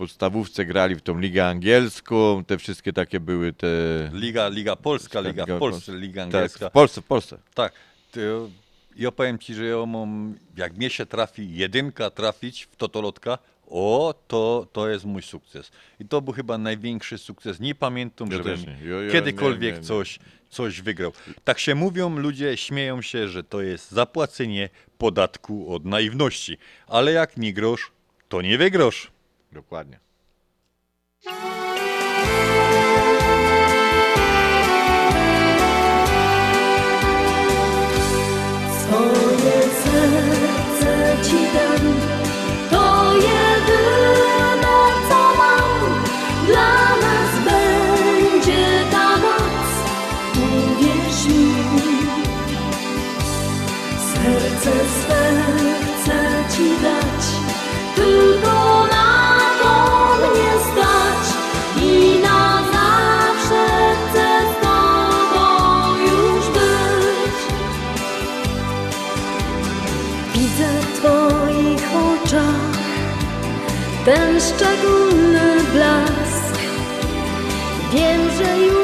[0.00, 3.66] podstawówce grali w tą ligę angielską, te wszystkie takie były te.
[4.12, 6.58] Liga, Liga Polska, Liga w Polsce, Liga Angielska.
[6.58, 7.38] Tak, w Polsce, w Polsce.
[7.54, 7.72] Tak.
[8.96, 14.14] Ja powiem ci, że ja mam, jak mnie się trafi jedynka trafić w totolotka, o,
[14.28, 15.70] to, to jest mój sukces.
[16.00, 17.60] I to był chyba największy sukces.
[17.60, 18.58] Nie pamiętam, Ja żebym
[19.12, 19.86] kiedykolwiek nie, nie, nie.
[19.86, 20.18] Coś,
[20.50, 21.12] coś wygrał.
[21.44, 26.58] Tak się mówią, ludzie śmieją się, że to jest zapłacenie podatku od naiwności.
[26.86, 27.92] Ale jak nie grosz,
[28.28, 29.10] to nie wygrosz.
[29.52, 29.98] Dokładnie.
[38.80, 39.19] Swoje
[74.14, 76.58] ten szczególny blask.
[77.92, 78.79] Wiem, że już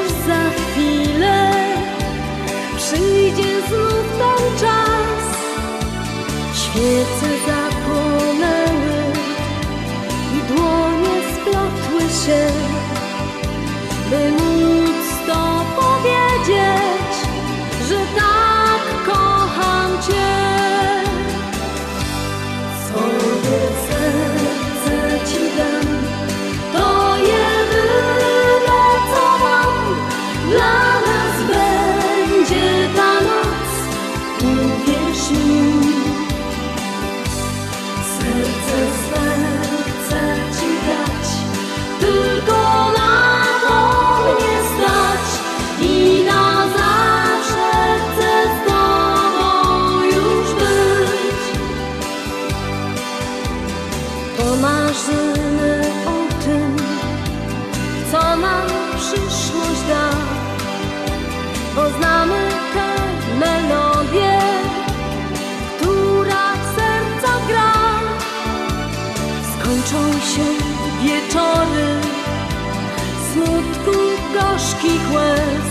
[75.13, 75.69] łez,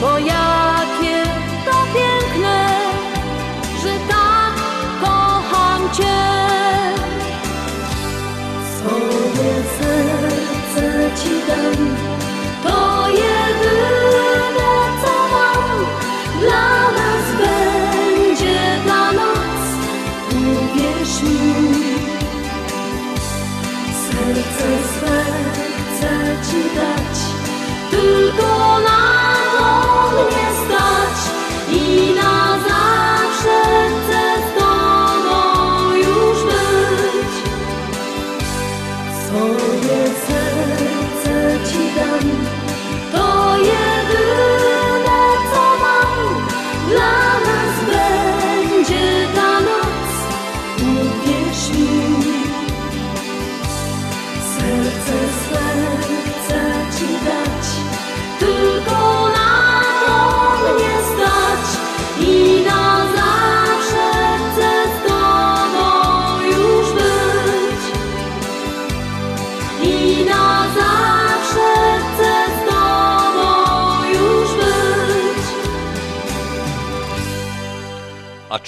[0.00, 0.69] bo ja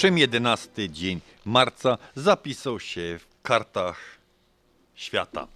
[0.03, 4.17] czym 11 dzień marca zapisał się w kartach
[4.95, 5.47] świata?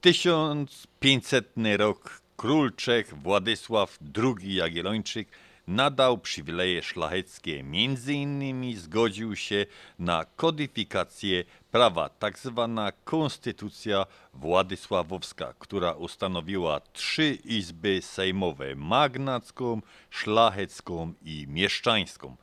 [0.00, 5.28] 1500 rok król Czech Władysław II Jagiellończyk
[5.66, 7.62] nadał przywileje szlacheckie.
[7.62, 9.66] Między innymi zgodził się
[9.98, 21.46] na kodyfikację prawa, tak zwana konstytucja władysławowska, która ustanowiła trzy izby sejmowe: magnacką, szlachecką i
[21.48, 22.36] mieszczańską.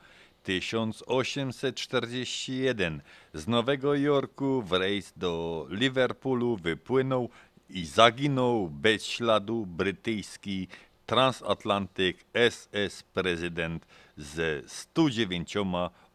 [0.50, 3.02] 1841
[3.34, 7.30] z Nowego Jorku w rejs do Liverpoolu wypłynął
[7.70, 10.68] i zaginął bez śladu brytyjski
[11.06, 13.86] transatlantyk SS prezydent
[14.18, 15.54] ze 109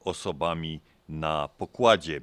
[0.01, 2.21] osobami na pokładzie.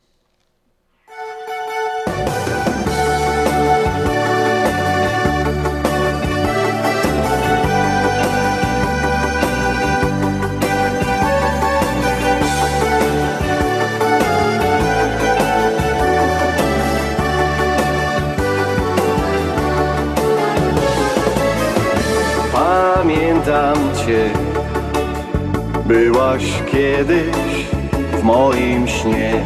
[25.88, 27.66] Byłaś kiedyś
[28.12, 29.44] w moim śnie,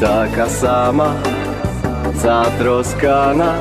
[0.00, 1.14] taka sama,
[2.14, 3.54] zatroskana,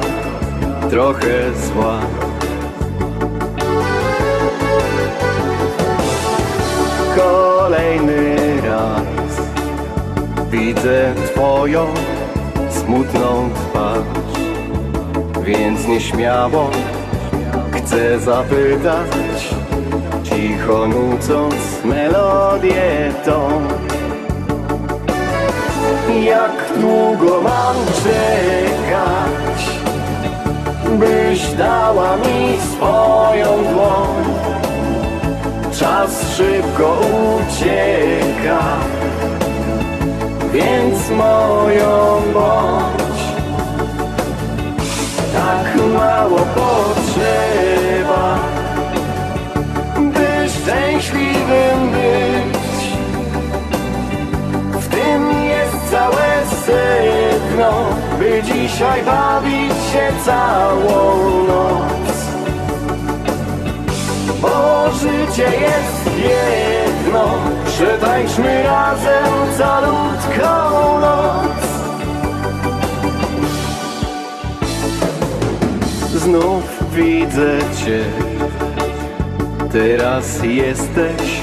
[0.90, 2.00] trochę zła.
[7.16, 9.42] Kolejny raz
[10.52, 11.86] widzę Twoją
[12.70, 14.04] smutną twarz,
[15.44, 16.70] więc nieśmiało
[17.72, 19.61] chcę zapytać,
[20.62, 21.56] cicho nucąc
[21.86, 23.62] melodię tą.
[26.24, 29.62] Jak długo mam czekać,
[31.00, 34.24] byś dała mi swoją dłoń?
[35.80, 36.98] Czas szybko
[37.38, 38.62] ucieka
[40.54, 43.22] Więc moją bądź
[45.34, 48.51] Tak mało potrzeba
[51.02, 52.62] szczęśliwym być.
[54.74, 57.72] W tym jest całe sedno
[58.20, 62.16] By dzisiaj bawić się całą noc.
[64.42, 67.26] Bo życie jest jedno
[67.66, 71.62] Przetańczmy razem calutką noc.
[76.16, 78.21] Znów widzę Cię
[79.72, 81.42] Teraz jesteś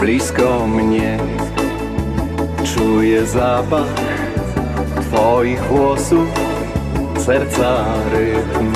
[0.00, 1.18] blisko mnie.
[2.74, 3.86] Czuję zapach
[5.00, 6.28] Twoich włosów
[7.18, 8.72] Serca rytm.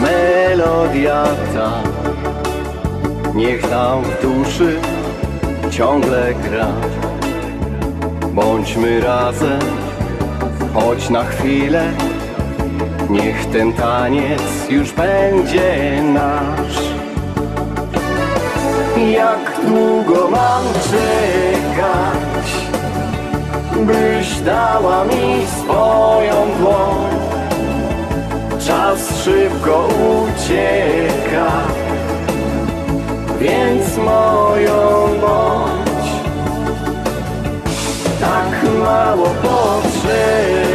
[0.00, 1.24] Melodia
[1.54, 1.82] ta
[3.34, 4.80] Niech tam w duszy
[5.70, 6.68] ciągle gra.
[8.32, 9.60] Bądźmy razem
[10.74, 12.05] Choć na chwilę
[13.16, 16.78] Niech ten taniec już będzie nasz.
[18.96, 22.48] Jak długo mam czekać
[23.76, 27.16] Byś dała mi swoją dłoń?
[28.66, 31.52] Czas szybko ucieka
[33.40, 36.10] Więc moją bądź
[38.20, 40.65] Tak mało potrzeba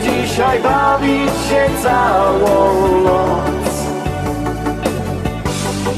[0.00, 3.66] Dzisiaj bawić się całą noc.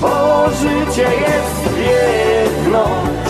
[0.01, 2.85] Bo życie jest jedno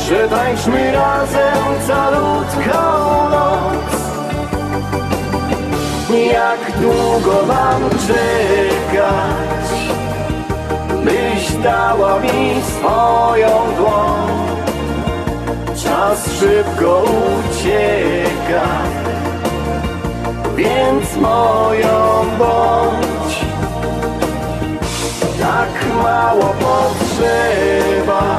[0.09, 3.95] Przetańczmy razem calutką noc.
[6.33, 9.69] Jak długo mam czekać?
[11.05, 14.29] Byś dała mi swoją dłoń.
[15.85, 18.98] Czas szybko ucieka
[20.59, 23.41] Więc moją bądź.
[25.41, 25.69] Tak
[26.03, 28.39] mało potrzeba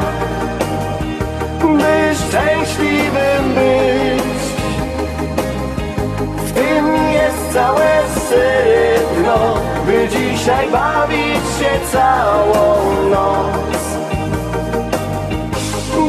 [1.61, 4.39] By szczęśliwym być.
[6.37, 13.79] W tym jest całe sedno By dzisiaj bawić się całą noc.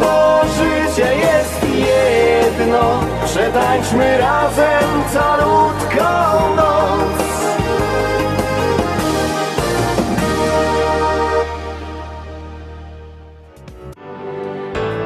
[0.01, 7.21] Bo życie jest jedno Przetańczmy razem calutką noc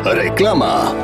[0.05, 1.04] Reklama.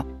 [0.01, 0.20] 있어요.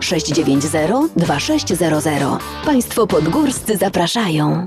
[0.00, 2.40] 690 2600.
[2.64, 4.66] Państwo podgórscy zapraszają.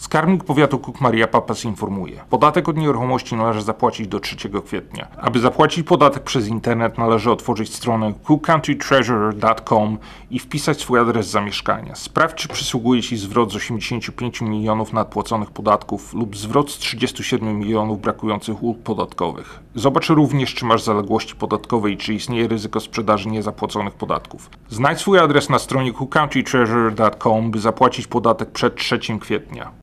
[0.00, 2.20] Skarbnik Powiatu Cook Maria Papas informuje.
[2.30, 4.36] Podatek od nieruchomości należy zapłacić do 3
[4.66, 5.08] kwietnia.
[5.16, 9.98] Aby zapłacić podatek przez internet należy otworzyć stronę cookcountytreasurer.com
[10.30, 11.94] i wpisać swój adres zamieszkania.
[11.94, 18.00] Sprawdź czy przysługuje Ci zwrot z 85 milionów nadpłaconych podatków lub zwrot z 37 milionów
[18.00, 19.60] brakujących ulg podatkowych.
[19.74, 24.50] Zobacz również czy masz zaległości podatkowe i czy istnieje ryzyko sprzedaży niezapłaconych podatków.
[24.68, 29.80] Znajdź swój adres na stronie cookcountytreasurer.com by zapłacić podatek przed 3 kwietnia.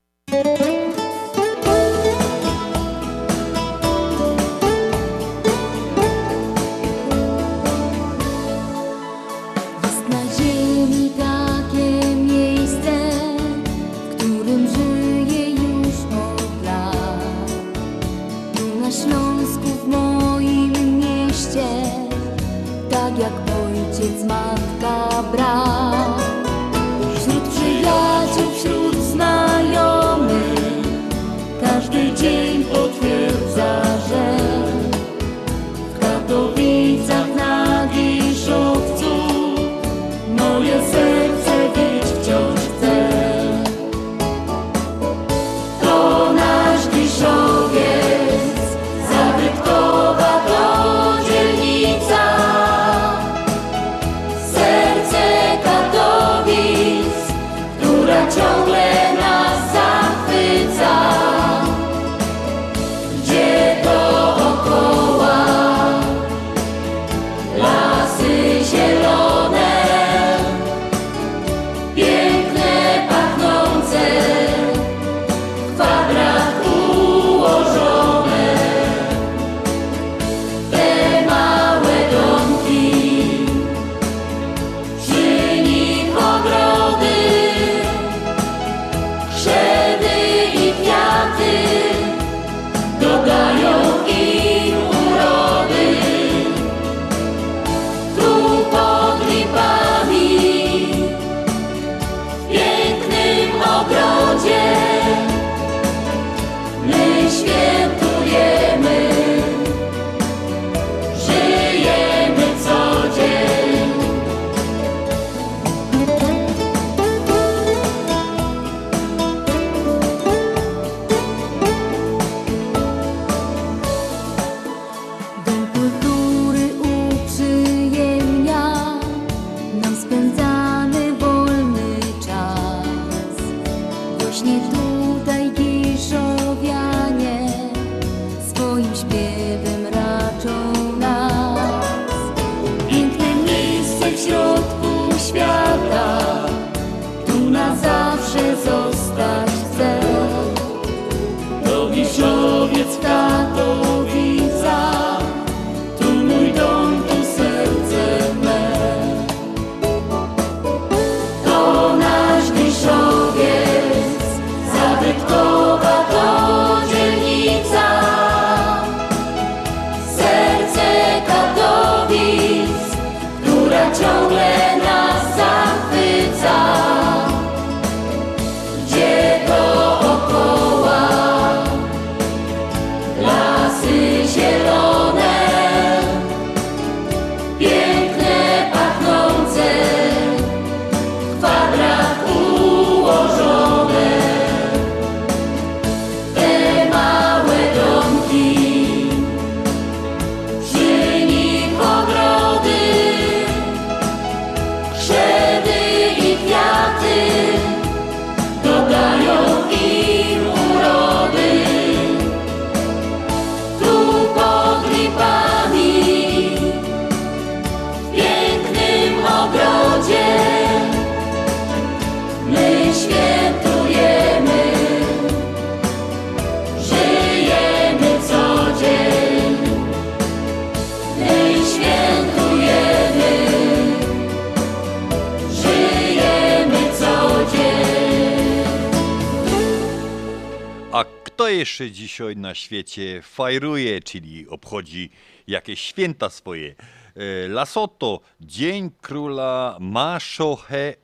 [241.58, 245.10] Jeszcze dzisiaj na świecie fajruje, czyli obchodzi
[245.46, 246.74] jakieś święta swoje?
[246.74, 250.96] E, Lasoto, Dzień Króla Maszocheosa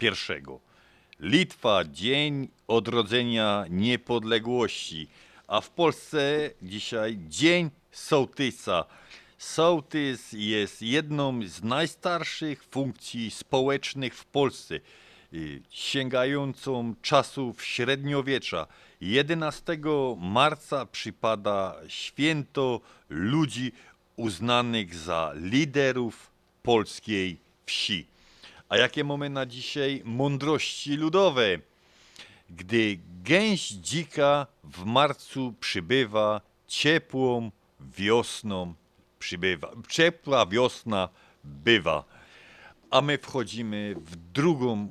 [0.00, 0.10] I.
[1.20, 5.08] Litwa, Dzień Odrodzenia Niepodległości.
[5.46, 8.84] A w Polsce dzisiaj Dzień Sołtysa.
[9.38, 14.74] Sołtys jest jedną z najstarszych funkcji społecznych w Polsce,
[15.32, 18.66] y, sięgającą czasów średniowiecza.
[19.02, 19.78] 11
[20.18, 23.72] marca przypada święto ludzi
[24.16, 26.30] uznanych za liderów
[26.62, 28.06] polskiej wsi.
[28.68, 31.58] A jakie mamy na dzisiaj mądrości ludowe?
[32.50, 37.50] Gdy gęś dzika w marcu przybywa, ciepłą
[37.80, 38.74] wiosną
[39.18, 39.70] przybywa.
[39.88, 41.08] Ciepła wiosna
[41.44, 42.04] bywa.
[42.90, 44.88] A my wchodzimy w drugą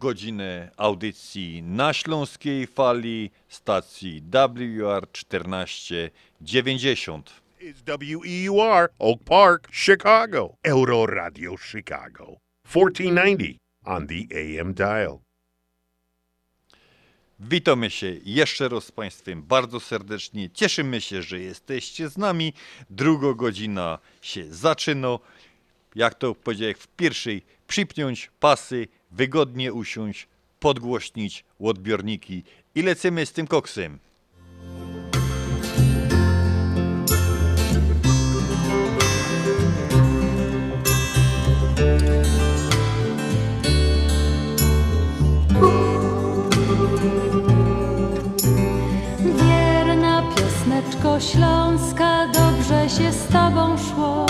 [0.00, 7.40] godzinę audycji na śląskiej fali stacji WR 1490.
[7.60, 10.54] It's WEUR, Oak Park, Chicago.
[10.62, 12.36] Euro Radio Chicago.
[12.64, 15.18] 1490 on the AM dial.
[17.40, 20.50] Witamy się jeszcze raz z Państwem bardzo serdecznie.
[20.50, 22.52] Cieszymy się, że jesteście z nami.
[22.90, 25.18] Druga godzina się zaczyna.
[25.94, 30.28] Jak to powiedziałem w pierwszej, przypiąć pasy, wygodnie usiąść,
[30.60, 32.44] podgłośnić odbiorniki
[32.74, 33.98] i lecimy z tym koksem.
[49.20, 54.29] Wierna piosneczko śląska, dobrze się z tobą szło.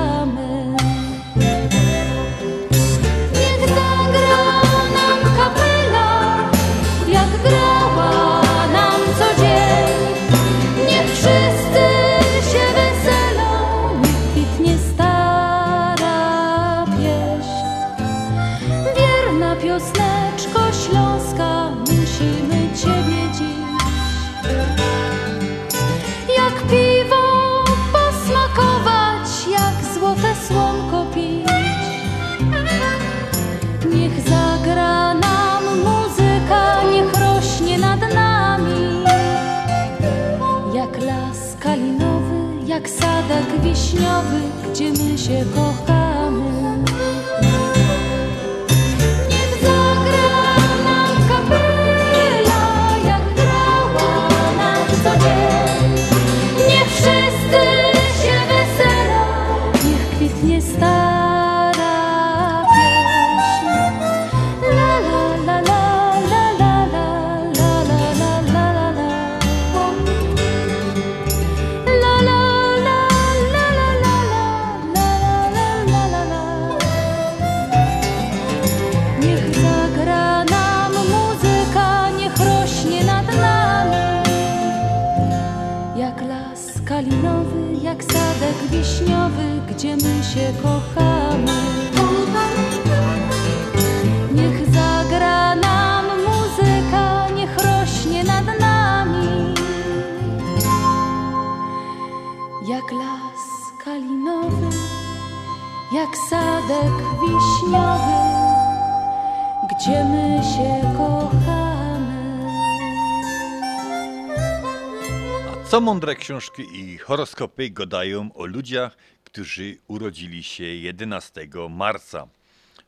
[116.21, 122.27] książki i horoskopy gadają o ludziach, którzy urodzili się 11 marca.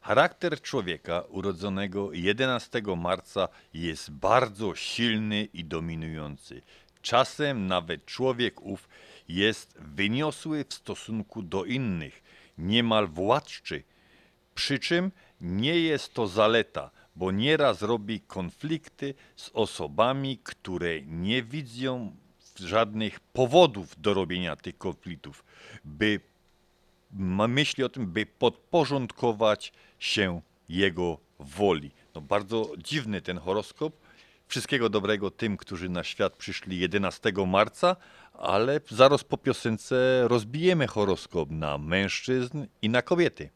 [0.02, 6.62] Charakter człowieka urodzonego 11 marca jest bardzo silny i dominujący.
[7.02, 8.90] Czasem nawet człowiek ów
[9.28, 12.24] jest wyniosły w stosunku do innych,
[12.58, 13.84] niemal władczy.
[14.56, 15.12] Przy czym
[15.42, 22.16] nie jest to zaleta, bo nieraz robi konflikty z osobami, które nie widzą
[22.60, 25.44] żadnych powodów do robienia tych konfliktów,
[25.86, 26.20] by
[27.48, 31.92] myśli o tym, by podporządkować się jego woli.
[32.16, 33.94] No bardzo dziwny ten horoskop.
[34.48, 37.96] Wszystkiego dobrego tym, którzy na świat przyszli 11 marca,
[38.34, 43.50] ale zaraz po piosence rozbijemy horoskop na mężczyzn i na kobiety.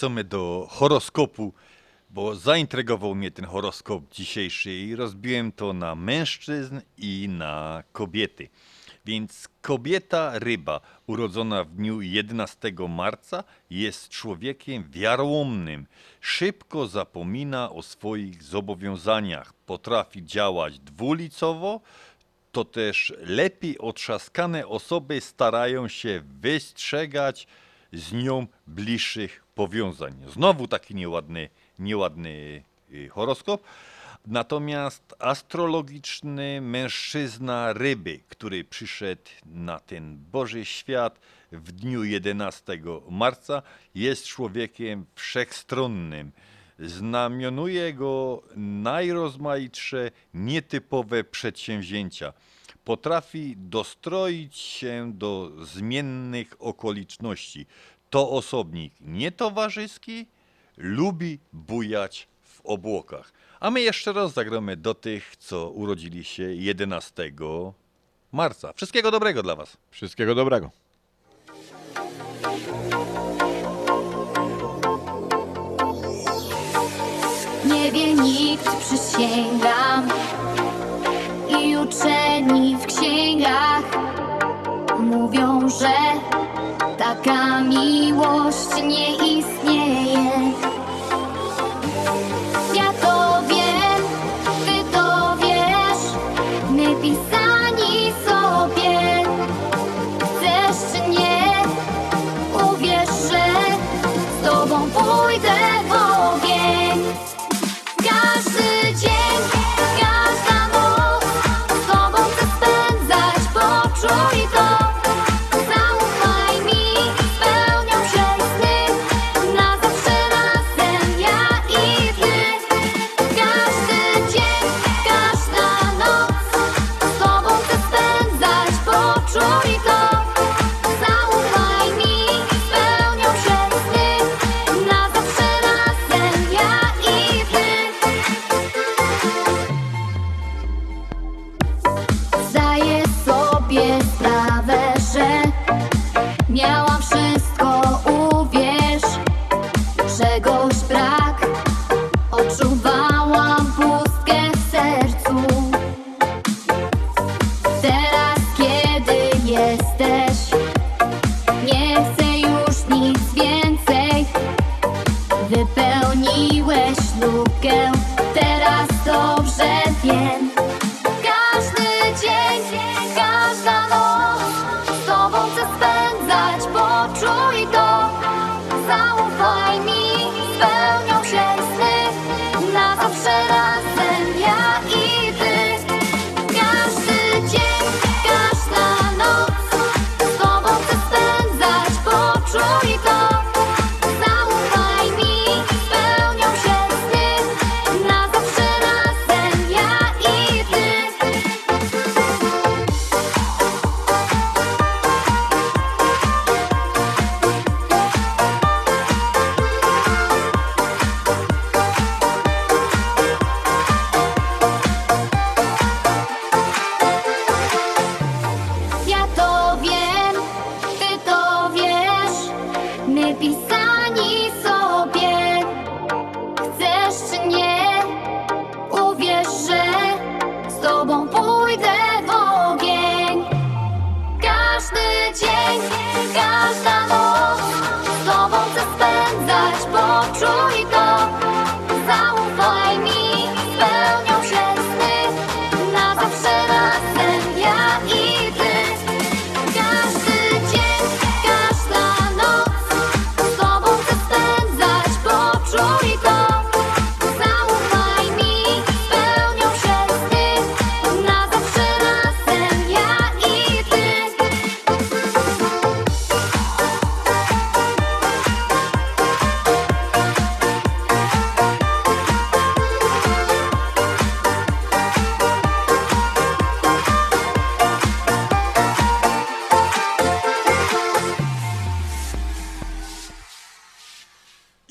[0.00, 1.52] Wracamy do horoskopu,
[2.10, 8.48] bo zaintrygował mnie ten horoskop dzisiejszy i rozbiłem to na mężczyzn i na kobiety.
[9.04, 15.86] Więc kobieta ryba, urodzona w dniu 11 marca, jest człowiekiem wiarołomnym.
[16.20, 21.80] Szybko zapomina o swoich zobowiązaniach, potrafi działać dwulicowo,
[22.52, 27.46] to też lepiej otrzaskane osoby starają się wystrzegać
[27.92, 30.14] z nią bliższych powiązań.
[30.28, 31.48] Znowu taki nieładny,
[31.78, 33.62] nieładny y, horoskop.
[34.26, 41.20] Natomiast astrologiczny mężczyzna ryby, który przyszedł na ten Boży świat
[41.52, 43.62] w dniu 11 marca,
[43.94, 46.32] jest człowiekiem wszechstronnym.
[46.78, 52.32] Znamionuje go najrozmaitsze, nietypowe przedsięwzięcia.
[52.84, 57.66] Potrafi dostroić się do zmiennych okoliczności.
[58.10, 60.26] To osobnik nietowarzyski,
[60.76, 63.32] lubi bujać w obłokach.
[63.60, 67.32] A my jeszcze raz zagramy do tych, co urodzili się 11
[68.32, 68.72] marca.
[68.72, 69.76] Wszystkiego dobrego dla Was.
[69.90, 70.70] Wszystkiego dobrego.
[77.64, 79.89] Nie wie nikt, przysięgam
[88.82, 89.29] miłość nie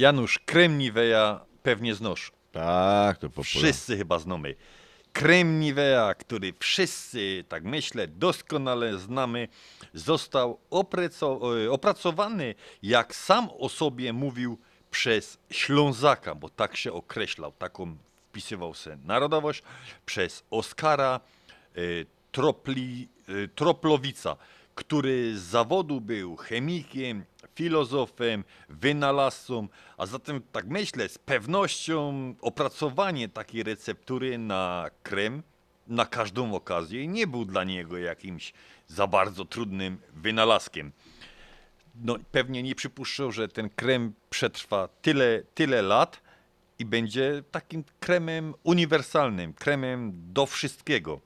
[0.09, 2.31] Janusz, krem Nivea pewnie znosz.
[2.51, 3.43] Tak, to popularne.
[3.43, 4.55] Wszyscy chyba znamy.
[5.13, 9.47] Krem Nivea, który wszyscy, tak myślę, doskonale znamy,
[9.93, 14.57] został e, opracowany, jak sam o sobie mówił,
[14.91, 17.95] przez Ślązaka, bo tak się określał, taką
[18.29, 19.63] wpisywał sobie narodowość,
[20.05, 21.19] przez Oskara
[21.77, 24.35] y, Tropli, y, Troplowica,
[24.75, 27.25] który z zawodu był chemikiem,
[27.59, 29.67] filozofem, wynalazcą,
[29.97, 35.43] a zatem tak myślę, z pewnością opracowanie takiej receptury na krem
[35.87, 38.53] na każdą okazję nie był dla niego jakimś
[38.87, 40.91] za bardzo trudnym wynalazkiem.
[41.95, 46.21] No, pewnie nie przypuszczał, że ten krem przetrwa tyle, tyle lat
[46.79, 51.21] i będzie takim kremem uniwersalnym, kremem do wszystkiego.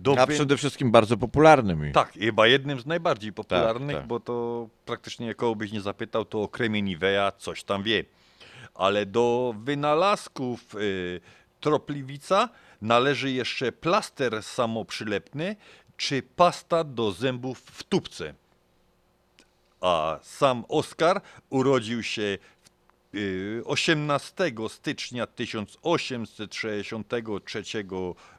[0.00, 1.92] Do A przede wszystkim bardzo popularnym.
[1.92, 4.06] tak, chyba jednym z najbardziej popularnych, tak.
[4.06, 8.04] bo to praktycznie kogo byś nie zapytał, to o kremie Nivea coś tam wie.
[8.74, 11.20] Ale do wynalazków y,
[11.60, 12.48] Tropliwica
[12.82, 15.56] należy jeszcze plaster samoprzylepny
[15.96, 18.34] czy pasta do zębów w tubce.
[19.80, 21.20] A sam Oskar
[21.50, 22.38] urodził się
[23.14, 27.62] y, 18 stycznia 1863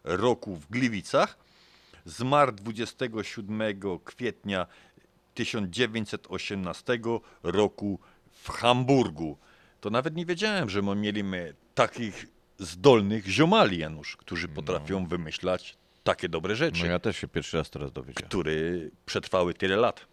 [0.03, 1.50] roku w Gliwicach.
[2.05, 3.61] Zmarł 27
[4.03, 4.67] kwietnia
[5.33, 6.99] 1918
[7.43, 7.99] roku
[8.31, 9.37] w Hamburgu.
[9.81, 12.25] To nawet nie wiedziałem, że my mieliśmy takich
[12.59, 16.83] zdolnych ziomali, Janusz, którzy potrafią wymyślać takie dobre rzeczy.
[16.83, 18.29] No ja też się pierwszy raz teraz dowiedziałem.
[18.29, 18.51] Które
[19.05, 20.10] przetrwały tyle lat.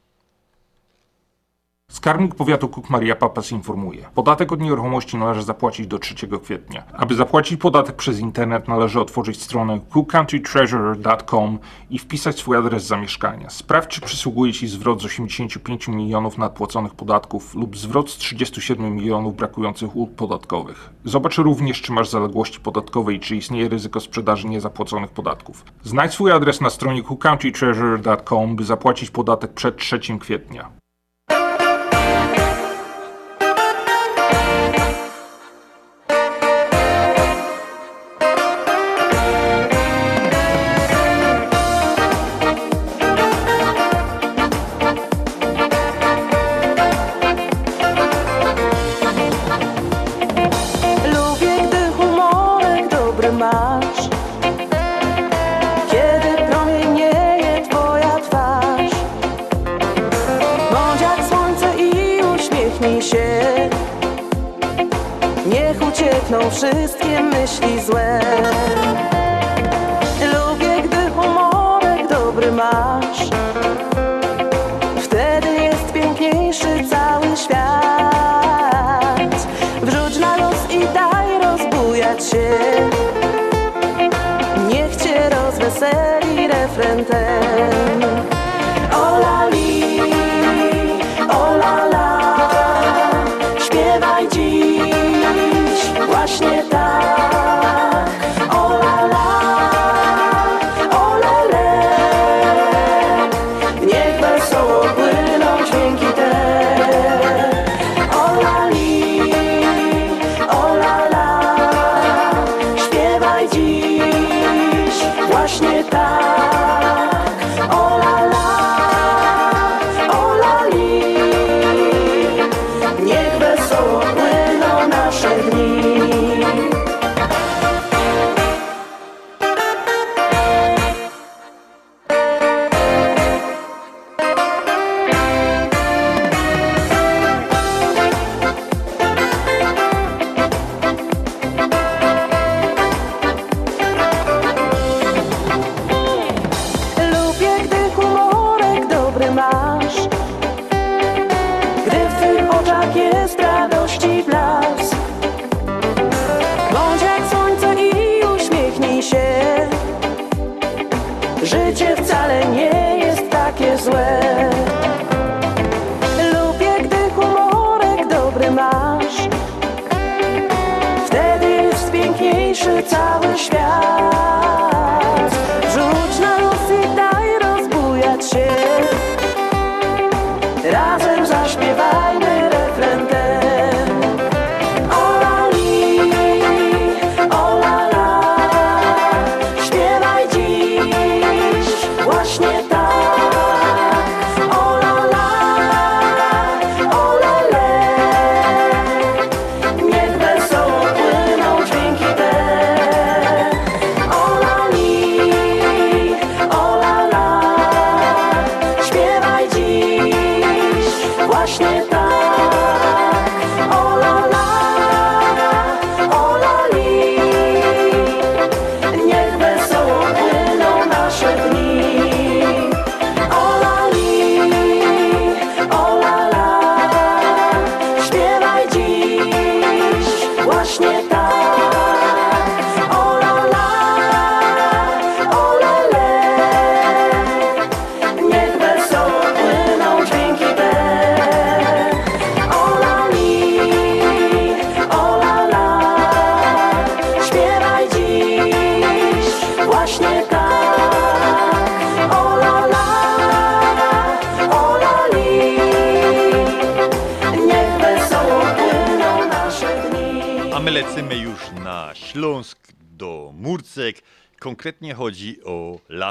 [1.98, 4.08] Skarbnik powiatu Cook Maria Papas informuje.
[4.14, 6.82] Podatek od nieruchomości należy zapłacić do 3 kwietnia.
[6.92, 11.58] Aby zapłacić podatek przez internet należy otworzyć stronę cookcountytreasurer.com
[11.90, 13.50] i wpisać swój adres zamieszkania.
[13.50, 19.36] Sprawdź czy przysługuje Ci zwrot z 85 milionów nadpłaconych podatków lub zwrot z 37 milionów
[19.36, 20.90] brakujących ulg podatkowych.
[21.04, 25.64] Zobacz również czy masz zaległości podatkowe i czy istnieje ryzyko sprzedaży niezapłaconych podatków.
[25.82, 30.87] Znajdź swój adres na stronie cookcountytreasurer.com by zapłacić podatek przed 3 kwietnia.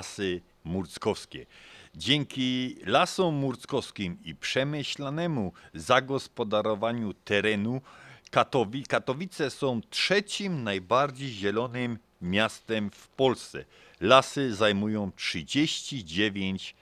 [0.07, 1.45] Lasy murckowskie.
[1.95, 7.81] Dzięki lasom murckowskim i przemyślanemu zagospodarowaniu terenu
[8.31, 13.65] Katowi, Katowice są trzecim najbardziej zielonym miastem w Polsce.
[14.01, 16.73] Lasy zajmują 39%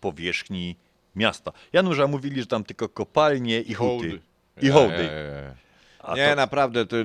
[0.00, 0.76] powierzchni
[1.16, 1.52] miasta.
[1.72, 4.20] Janusza mówili, że tam tylko kopalnie i huty.
[4.62, 5.02] I hołdy.
[5.02, 5.54] Nie.
[5.98, 7.04] A to- naprawdę, to, y,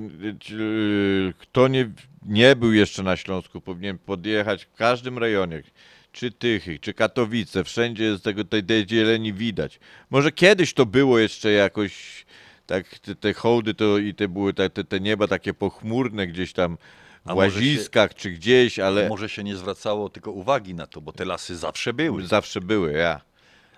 [0.51, 1.91] y, kto nie,
[2.25, 5.63] nie był jeszcze na Śląsku, powinien podjechać w każdym rejonie.
[6.11, 9.79] Czy Tychy, czy Katowice, wszędzie jest tego, tej, tej zieleni widać.
[10.09, 12.25] Może kiedyś to było jeszcze jakoś,
[12.65, 16.53] tak te, te hołdy to i te były te, te, te nieba takie pochmurne gdzieś
[16.53, 16.77] tam
[17.25, 19.09] w A może się- łaziskach czy gdzieś, ale...
[19.09, 22.27] Może się nie zwracało tylko uwagi na to, bo te lasy zawsze były.
[22.27, 23.21] Zawsze były, ja.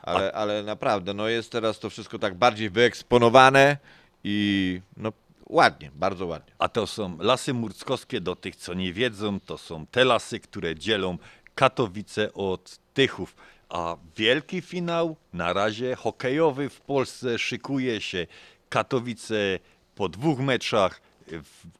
[0.02, 3.78] Ale, ale naprawdę, no jest teraz to wszystko tak bardziej wyeksponowane
[4.24, 5.14] i no
[5.50, 6.54] ładnie, bardzo ładnie.
[6.60, 10.76] A to są lasy murckowskie, do tych co nie wiedzą, to są te lasy, które
[10.76, 11.18] dzielą
[11.56, 13.36] Katowice od Tychów.
[13.70, 18.28] A wielki finał na razie hokejowy w Polsce szykuje się.
[18.70, 19.60] Katowice
[19.96, 21.02] po dwóch meczach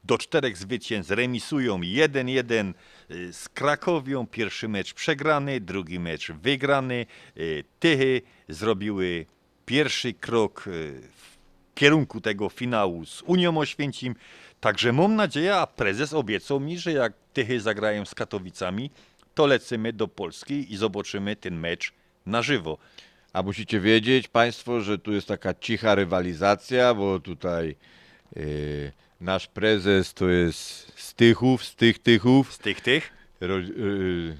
[0.04, 2.72] do czterech zwycięstw remisują 1-1
[3.10, 4.26] y, z Krakowią.
[4.26, 7.06] Pierwszy mecz przegrany, drugi mecz wygrany.
[7.36, 9.26] Y, Tychy zrobiły
[9.66, 11.02] pierwszy krok y,
[11.76, 14.14] kierunku tego finału z Unią Oświęcim.
[14.60, 18.90] Także mam nadzieję, a prezes obiecał mi, że jak Tychy zagrają z Katowicami,
[19.34, 21.92] to lecimy do Polski i zobaczymy ten mecz
[22.26, 22.78] na żywo.
[23.32, 27.76] A musicie wiedzieć Państwo, że tu jest taka cicha rywalizacja, bo tutaj
[28.36, 32.54] yy, nasz prezes to jest z Tychów, z tych Tychów.
[32.54, 33.10] Z tych tych?
[33.40, 34.36] Ro, yy,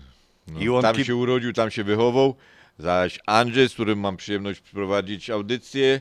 [0.49, 2.37] no, I on tam się urodził, tam się wychował.
[2.79, 6.01] Zaś Andrzej, z którym mam przyjemność prowadzić audycję,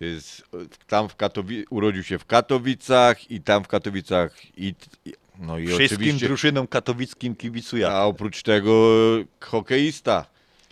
[0.00, 0.42] jest,
[0.86, 4.74] tam w Katowi- urodził się w Katowicach i tam w Katowicach i,
[5.04, 7.88] i no i Wszystkim oczywiście drużynom katowickim kibicuję.
[7.88, 8.90] a oprócz tego
[9.40, 10.26] hokeista.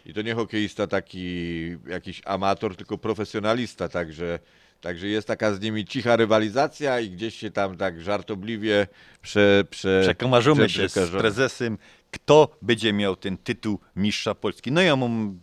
[0.06, 4.38] I to nie hokeista taki jakiś amator, tylko profesjonalista, także,
[4.80, 8.86] także jest taka z nimi cicha rywalizacja i gdzieś się tam tak żartobliwie
[9.22, 11.78] prze, prze, Przekomarzymy prze- się z prezesem,
[12.10, 14.72] kto będzie miał ten tytuł mistrza Polski.
[14.72, 15.38] No ja mam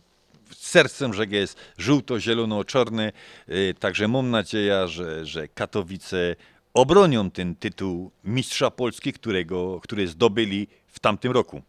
[0.57, 3.13] sercem, że jest żółto-zielono-czarny,
[3.49, 6.37] y, także mam nadzieję, że, że Katowice
[6.75, 11.63] obronią ten tytuł mistrza Polski, którego, który zdobyli w tamtym roku.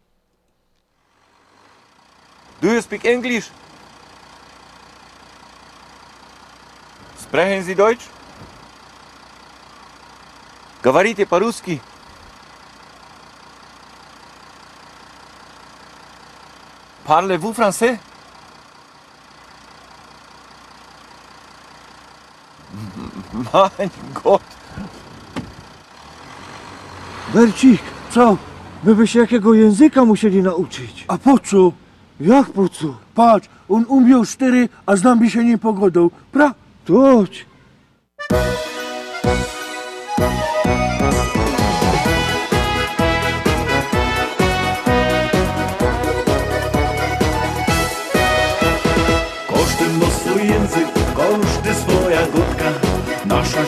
[2.62, 3.50] Do you speak English?
[7.16, 8.08] Sprechen Sie Deutsch?
[10.82, 11.80] Говорите по-русски?
[17.04, 17.98] Parlez-vous français?
[23.33, 23.89] Mein
[24.23, 24.41] Gott!
[27.33, 27.81] Bercik,
[28.11, 28.37] co?
[28.83, 31.05] My by się jakiego języka musieli nauczyć.
[31.07, 31.71] A po co?
[32.19, 32.95] Jak po co?
[33.15, 36.09] Patrz, on umiał cztery, a z nami się nie pogodą.
[36.31, 36.53] Pra?
[36.85, 37.23] To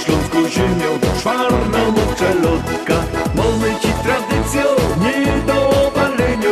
[0.06, 2.94] Śląską ziemią czarna mowczelotka
[3.36, 4.64] Mamy ci tradycją,
[5.02, 6.50] nie do obalenia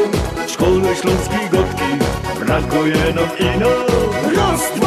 [0.47, 1.84] W szkole śląskiej gotki
[2.39, 3.69] brakuje nam ino
[4.35, 4.80] Raz,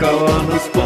[0.00, 0.85] kochała nas Polska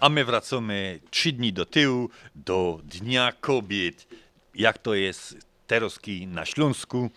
[0.00, 4.06] A my wracamy trzy dni do tyłu, do Dnia Kobiet.
[4.54, 7.10] Jak to jest teroski na Śląsku,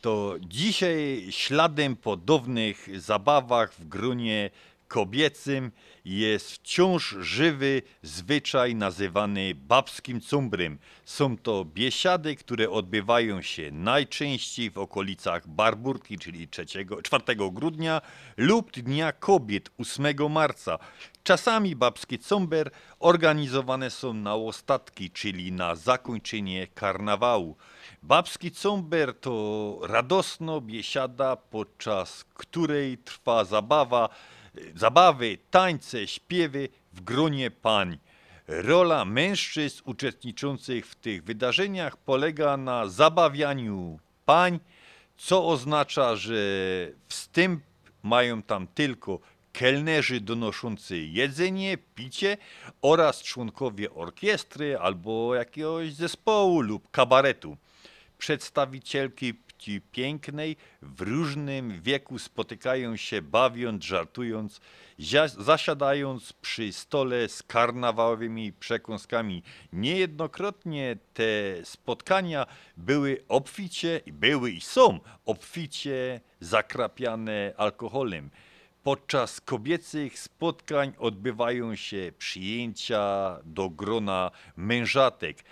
[0.00, 4.50] to dzisiaj śladem podobnych zabawach w gronie
[4.88, 5.72] kobiecym
[6.04, 10.78] jest wciąż żywy zwyczaj nazywany babskim cumbrem.
[11.04, 16.66] Są to biesiady, które odbywają się najczęściej w okolicach Barburki, czyli 3,
[17.02, 18.00] 4 grudnia
[18.36, 20.78] lub Dnia Kobiet 8 marca.
[21.24, 27.56] Czasami babski cumber organizowane są na ostatki, czyli na zakończenie karnawału.
[28.02, 34.08] Babski cumber to radosno biesiada, podczas której trwa zabawa,
[34.74, 37.98] zabawy, tańce, śpiewy w gronie pań.
[38.48, 44.60] Rola mężczyzn uczestniczących w tych wydarzeniach polega na zabawianiu pań,
[45.16, 46.34] co oznacza, że
[47.08, 47.62] wstęp
[48.02, 49.18] mają tam tylko
[49.54, 52.36] kelnerzy donoszący jedzenie, picie
[52.82, 57.56] oraz członkowie orkiestry albo jakiegoś zespołu lub kabaretu.
[58.18, 64.60] Przedstawicielki płci pięknej w różnym wieku spotykają się bawiąc, żartując,
[65.38, 69.42] zasiadając przy stole z karnawałowymi przekąskami.
[69.72, 71.24] Niejednokrotnie te
[71.64, 78.30] spotkania były obficie, były i są obficie zakrapiane alkoholem.
[78.84, 85.44] Podczas kobiecych spotkań odbywają się przyjęcia do grona mężatek.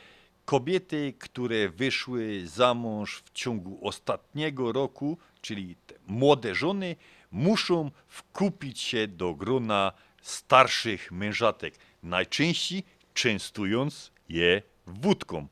[0.44, 5.76] Kobiety, które wyszły za mąż w ciągu ostatniego roku, czyli
[6.06, 6.96] młode żony,
[7.30, 9.92] muszą wkupić się do grona
[10.22, 12.84] starszych mężatek, najczęściej
[13.14, 15.48] częstując je wódką.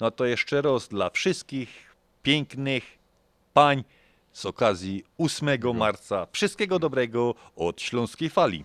[0.00, 2.98] No to jeszcze raz dla wszystkich pięknych
[3.54, 3.84] pań
[4.38, 6.26] z okazji 8 marca.
[6.32, 8.64] Wszystkiego dobrego od Śląskiej Fali.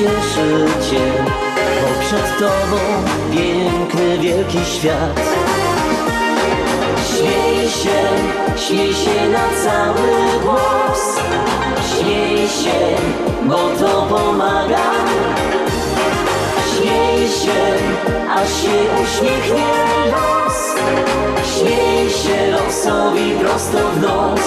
[0.00, 1.24] Cieszy cię
[1.82, 2.78] Bo przed tobą
[3.32, 5.20] piękny, wielki świat.
[7.10, 8.00] Śmiej się,
[8.56, 10.08] śmiej się na cały
[10.42, 11.20] głos.
[11.90, 12.96] Śmiej się,
[13.42, 14.90] bo to pomaga.
[16.76, 17.60] Śmiej się,
[18.34, 19.66] aż się uśmiechnie
[20.12, 20.74] los.
[21.58, 24.40] Śmiej się losowi prosto w nos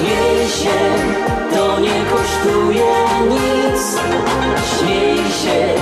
[0.00, 0.78] Śmiej się,
[1.54, 2.92] to nie kosztuje
[3.28, 3.98] nic.
[4.78, 5.74] Śmiej się,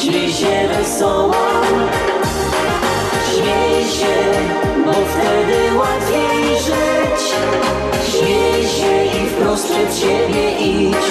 [0.00, 1.34] śmiej się wesoło.
[3.34, 4.16] Śmiej się,
[4.86, 7.34] bo wtedy łatwiej żyć.
[8.10, 11.06] Śmiej się i wprost przed siebie idź.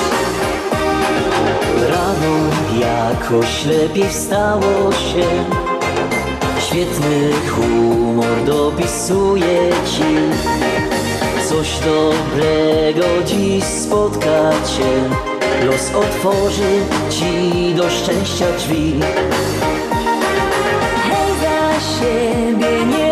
[1.89, 2.35] Rano
[2.79, 5.27] jakoś lepiej wstało się.
[6.59, 10.15] Świetny humor dopisuje ci
[11.55, 15.09] Coś dobrego dziś spotka cię
[15.65, 16.79] Los otworzy
[17.09, 18.93] ci do szczęścia drzwi.
[21.03, 23.04] Hej, za siebie nie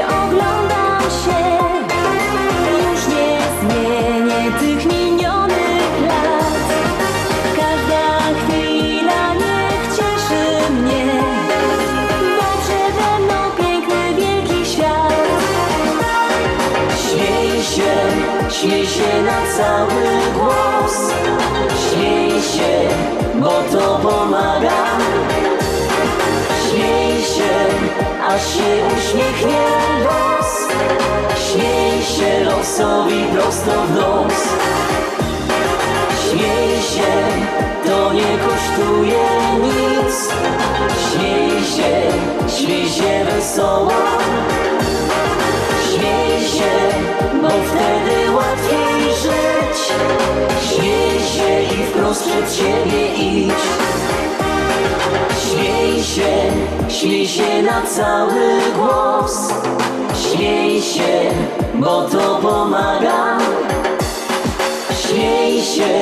[32.74, 34.34] losowi prosto w nos
[36.82, 37.14] się,
[37.86, 39.26] to nie kosztuje
[39.62, 40.30] nic.
[41.12, 41.92] Śmiej się,
[42.58, 43.92] śmiej się wesoło.
[45.90, 46.74] Śmiej się,
[47.42, 49.94] bo wtedy łatwiej żyć.
[50.70, 53.64] Śmiej się i wprost przed siebie idź.
[55.44, 56.52] Śmiej się,
[56.90, 59.54] śmiej się na cały głos.
[60.34, 61.32] Śmiej się,
[61.74, 63.38] bo to pomaga.
[65.02, 65.94] Śmiej się,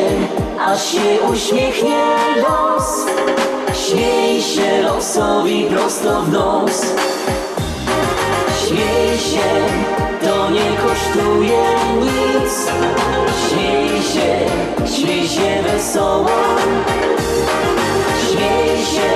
[0.66, 2.04] aż się uśmiechnie
[2.38, 3.06] los.
[3.74, 6.82] Śmiej się losowi prosto w nos.
[8.68, 9.50] Śmiej się,
[10.22, 11.64] to nie kosztuje
[12.00, 12.72] nic.
[13.50, 14.40] Śmiej się,
[14.96, 16.30] śmiej się wesoło.
[18.32, 19.12] Śmiej się,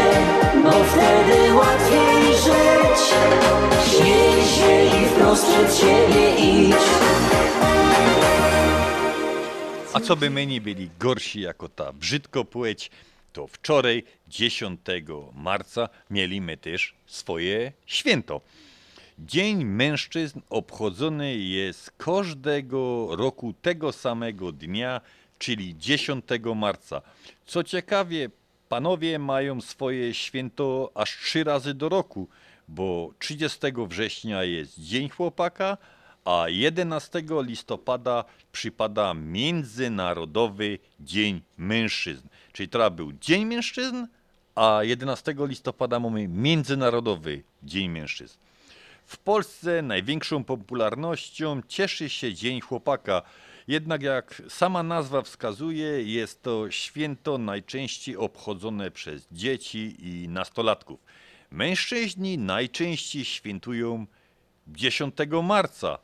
[0.64, 2.85] bo wtedy łatwiej żyć.
[3.90, 6.76] Śmiej się i wprost przed siebie idź.
[9.94, 12.92] A co by my nie byli gorsi jako ta brzydko płeć,
[13.34, 14.80] to wczoraj, 10
[15.36, 18.42] marca, mieliśmy też swoje święto.
[19.20, 25.02] Dzień Mężczyzn obchodzony jest każdego roku tego samego dnia,
[25.38, 27.02] czyli 10 marca.
[27.46, 28.30] Co ciekawie,
[28.70, 32.28] panowie mają swoje święto aż trzy razy do roku,
[32.68, 35.78] bo 30 września jest Dzień Chłopaka,
[36.26, 42.28] a 11 listopada przypada Międzynarodowy Dzień Mężczyzn.
[42.54, 44.08] Czyli teraz był Dzień Mężczyzn,
[44.56, 48.38] a 11 listopada mamy Międzynarodowy Dzień Mężczyzn.
[49.06, 53.22] W Polsce największą popularnością cieszy się Dzień Chłopaka.
[53.68, 61.00] Jednak jak sama nazwa wskazuje, jest to święto najczęściej obchodzone przez dzieci i nastolatków.
[61.56, 64.06] Mężczyźni najczęściej świętują
[64.68, 65.98] 10 marca.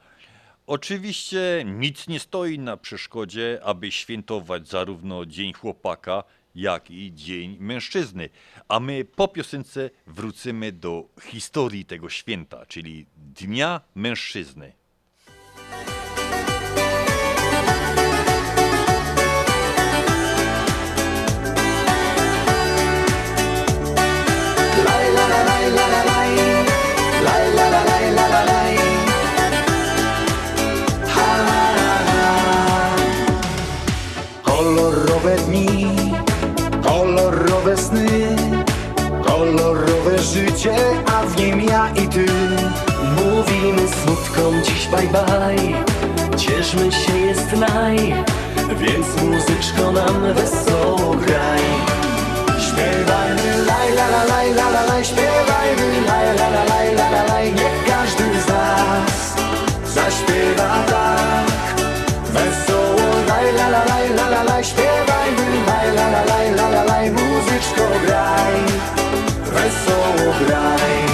[0.67, 6.23] Oczywiście nic nie stoi na przeszkodzie, aby świętować zarówno Dzień Chłopaka,
[6.55, 8.29] jak i Dzień Mężczyzny.
[8.67, 14.73] A my po piosence wrócimy do historii tego święta, czyli Dnia Mężczyzny.
[40.69, 42.25] A w nim ja i ty.
[43.15, 45.83] Mówimy smutkom dziś bye bye,
[46.37, 48.13] cieszmy się jest naj,
[48.79, 51.61] więc muzyczko nam wesoło graj.
[52.59, 57.23] Śpiewajmy laj la la laj la la laj, śpiewajmy laj la la laj la la
[57.23, 59.33] laj, niech każdy z nas
[59.93, 61.85] zaśpiewa tak.
[62.33, 64.63] Wesoło laj la la laj la la laj.
[64.63, 67.11] Śpiewajmy laj la la laj la la laj.
[67.11, 69.00] Muzyczko graj
[69.53, 71.10] Wesoło graj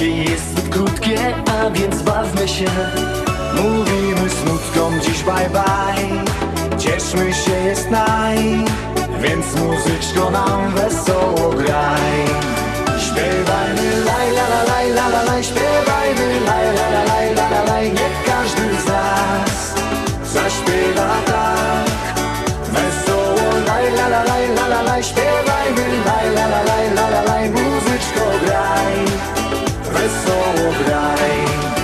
[0.00, 2.70] Życie jest krótkie, a więc bawmy się.
[3.54, 6.78] Mówimy smutkom dziś bye bye.
[6.78, 8.38] Cieszmy się jest naj.
[9.22, 12.24] Więc muzyczko nam wesoło graj.
[12.98, 15.44] Śpiewajmy laj la la laj la la laj.
[15.44, 17.92] Śpiewajmy laj la la laj la la laj.
[17.92, 19.74] Niech każdy z nas
[20.32, 22.24] zaśpiewa tak.
[22.72, 25.04] Wesoło laj la la laj la la laj.
[25.04, 27.50] Śpiewajmy laj la la laj la la laj.
[27.50, 29.49] Muzyczko graj
[29.92, 31.79] Wesoło graj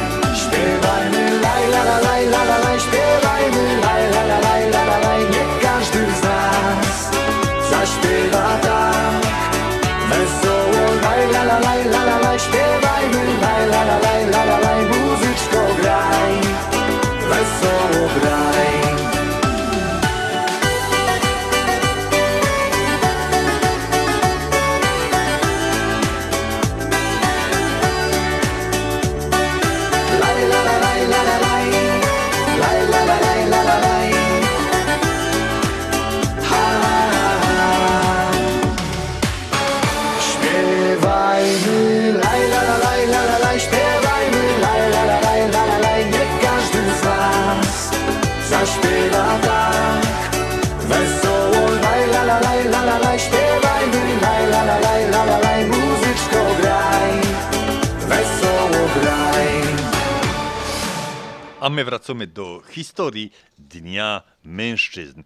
[61.67, 65.23] A my wracamy do historii Dnia Mężczyzn.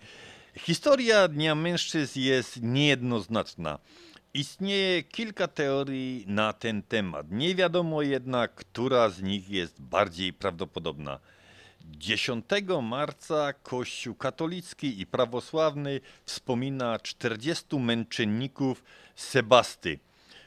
[0.54, 3.78] Historia Dnia Mężczyzn jest niejednoznaczna.
[4.34, 7.26] Istnieje kilka teorii na ten temat.
[7.30, 11.18] Nie wiadomo jednak, która z nich jest bardziej prawdopodobna.
[11.84, 12.44] 10
[12.82, 18.84] marca Kościół katolicki i prawosławny wspomina 40 męczenników
[19.14, 19.98] Sebasty.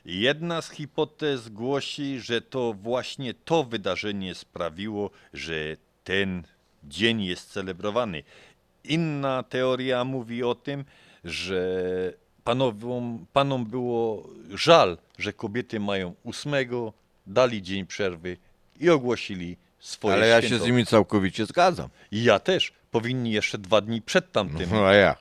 [0.06, 6.44] Jedna z hipotez głosi, że to właśnie to wydarzenie sprawiło, że ten
[6.84, 8.24] dzień jest celebrowany.
[8.84, 10.86] Inna teoria mówi o tym,
[11.24, 11.64] że
[12.44, 16.94] panowom, panom było żal, że kobiety mają ósmego,
[17.28, 18.38] dali dzień przerwy
[18.80, 20.66] i ogłosili swoje Ale ja się święto.
[20.66, 21.90] z nimi całkowicie zgadzam.
[22.12, 22.74] I ja też.
[22.92, 24.70] Powinni jeszcze dwa dni przed tamtym.
[24.72, 25.16] No, a ja.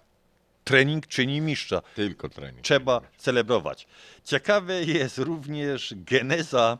[0.64, 1.82] Trening czyni mistrza.
[1.94, 2.60] Tylko trening.
[2.60, 3.86] Trzeba celebrować.
[4.24, 6.78] Ciekawe jest również geneza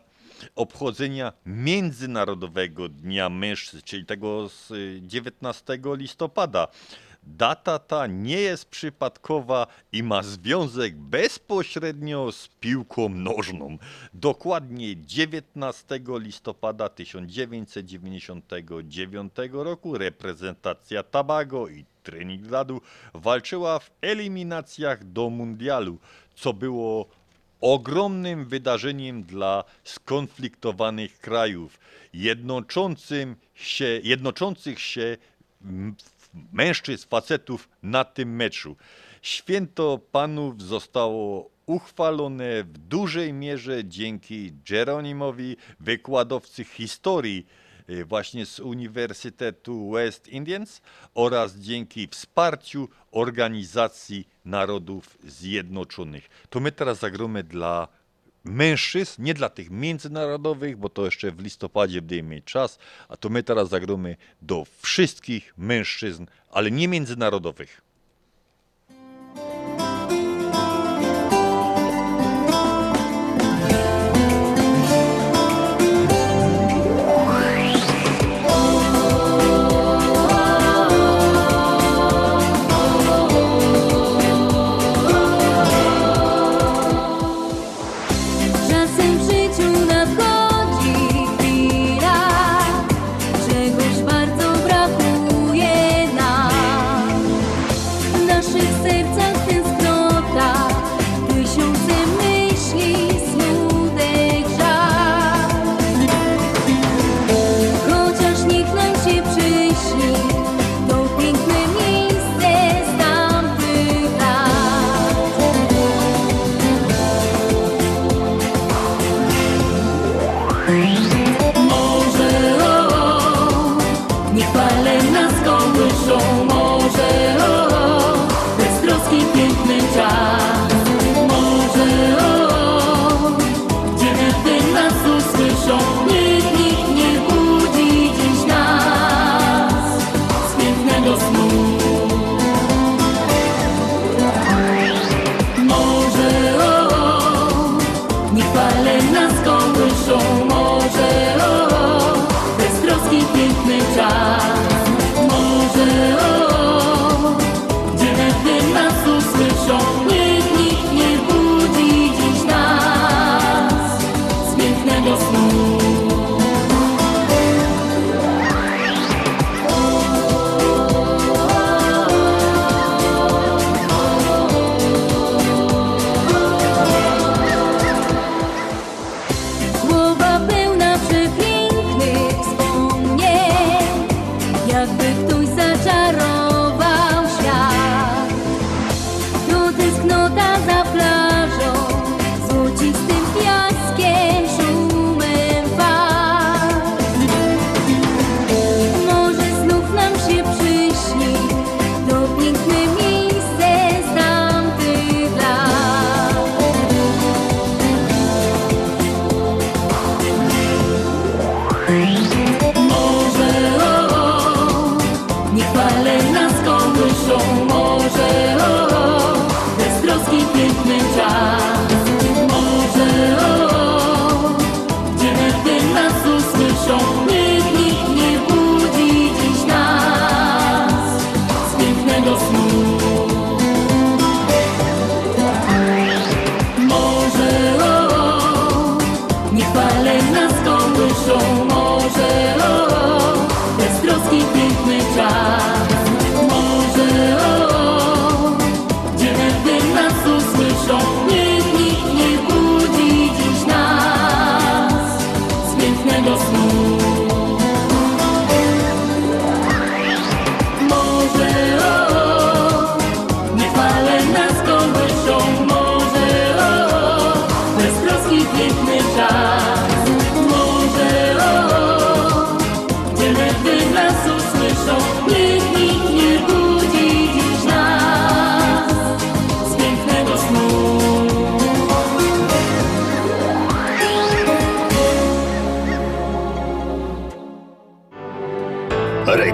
[0.55, 6.69] obchodzenia Międzynarodowego Dnia Mężczyzn, czyli tego z y, 19 listopada.
[7.27, 13.78] Data ta nie jest przypadkowa i ma związek bezpośrednio z piłką nożną.
[14.14, 22.81] Dokładnie 19 listopada 1999 roku reprezentacja Tobago i Trinidadu
[23.14, 25.98] walczyła w eliminacjach do mundialu,
[26.35, 27.06] co było
[27.63, 31.79] ogromnym wydarzeniem dla skonfliktowanych krajów,
[32.13, 35.17] jednoczącym się, jednoczących się
[36.53, 38.77] mężczyzn, facetów na tym meczu.
[39.23, 47.47] Święto panów zostało uchwalone w dużej mierze dzięki Jeronimowi, wykładowcy historii
[48.05, 50.81] właśnie z Uniwersytetu West Indians
[51.15, 56.29] oraz dzięki wsparciu Organizacji Narodów Zjednoczonych.
[56.51, 57.89] To my teraz zagromy dla
[58.45, 62.79] mężczyzn, nie dla tych międzynarodowych, bo to jeszcze w listopadzie będziemy mieć czas,
[63.09, 67.91] a to my teraz zagromy do wszystkich mężczyzn, ale nie międzynarodowych.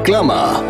[0.09, 0.61] Reklama.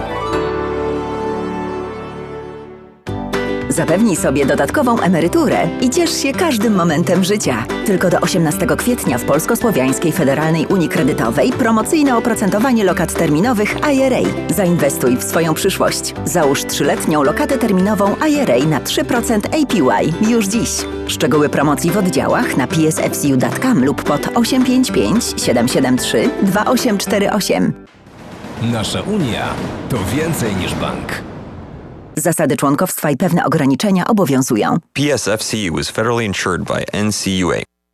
[3.69, 7.65] Zapewnij sobie dodatkową emeryturę i ciesz się każdym momentem życia.
[7.87, 14.31] Tylko do 18 kwietnia w Polsko-Słowiańskiej Federalnej Unii Kredytowej promocyjne oprocentowanie lokat terminowych IRA.
[14.51, 16.15] Zainwestuj w swoją przyszłość.
[16.25, 20.71] Załóż trzyletnią lokatę terminową IRA na 3% APY już dziś.
[21.07, 27.89] Szczegóły promocji w oddziałach na psfcu.com lub pod 855 773 2848.
[28.63, 29.55] Nasza Unia
[29.89, 31.23] to więcej niż bank.
[32.17, 34.77] Zasady członkowstwa i pewne ograniczenia obowiązują.
[34.93, 37.63] PSFCU is federally insured by NCUA.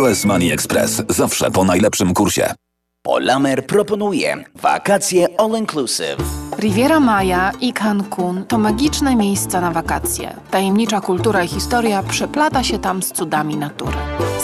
[0.00, 2.54] US Money Express zawsze po najlepszym kursie.
[3.02, 6.16] Polamer proponuje wakacje all inclusive.
[6.58, 10.36] Riviera Maya i Cancun to magiczne miejsca na wakacje.
[10.50, 13.96] Tajemnicza kultura i historia przeplata się tam z cudami natury.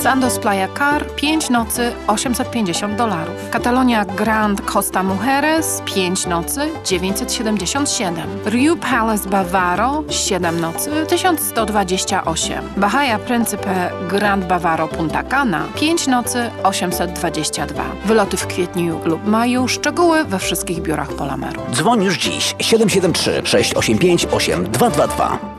[0.02, 3.34] Sandos Playa Car 5 nocy 850 dolarów.
[3.50, 8.26] Catalonia Grand Costa Mujeres 5 nocy 977.
[8.46, 12.62] Riu Palace Bavaro 7 nocy 1128.
[12.76, 17.84] Bahia Principe Grand Bavaro Punta Cana 5 nocy 822.
[18.04, 21.60] Wyloty w kwietniu lub maju, szczegóły we wszystkich biurach Polameru.
[21.72, 25.55] Dzwoń już dziś 773 685 8222.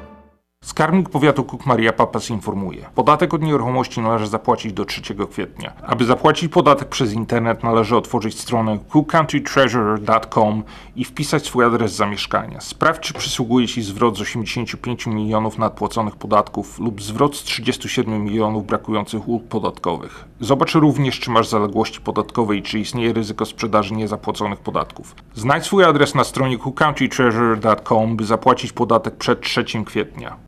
[0.68, 2.85] Skarbnik powiatu Cook Maria Papas informuje.
[2.95, 5.73] Podatek od nieruchomości należy zapłacić do 3 kwietnia.
[5.84, 10.64] Aby zapłacić podatek przez internet należy otworzyć stronę cookcountytreasurer.com
[10.95, 12.61] i wpisać swój adres zamieszkania.
[12.61, 18.65] Sprawdź czy przysługuje Ci zwrot z 85 milionów nadpłaconych podatków lub zwrot z 37 milionów
[18.65, 20.26] brakujących ulg podatkowych.
[20.39, 25.15] Zobacz również czy masz zaległości podatkowe i czy istnieje ryzyko sprzedaży niezapłaconych podatków.
[25.34, 30.48] Znajdź swój adres na stronie cookcountytreasurer.com by zapłacić podatek przed 3 kwietnia.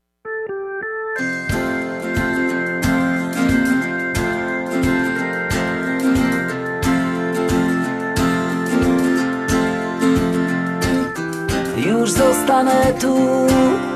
[11.77, 13.47] Już zostanę tu,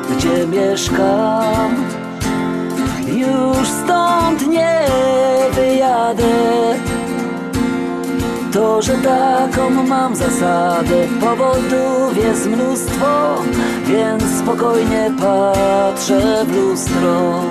[0.09, 1.75] gdzie mieszkam.
[3.07, 4.87] Już stąd nie
[5.55, 6.23] wyjadę
[8.53, 11.07] To, że taką mam zasadę.
[11.21, 13.35] Powodów jest mnóstwo
[13.87, 17.41] Więc spokojnie patrzę w lustro.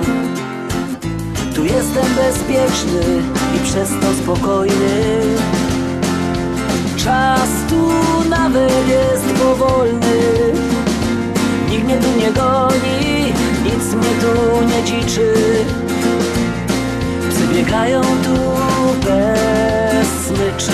[1.54, 3.22] Tu jestem bezpieczny
[3.56, 5.22] i przez to spokojny.
[6.96, 7.88] Czas tu
[8.28, 10.22] nawet jest powolny.
[11.70, 13.32] Nikt mnie tu nie goni,
[13.64, 15.34] nic mnie tu nie dziczy.
[17.30, 18.36] Psy biegają tu
[19.06, 20.72] bez smyczy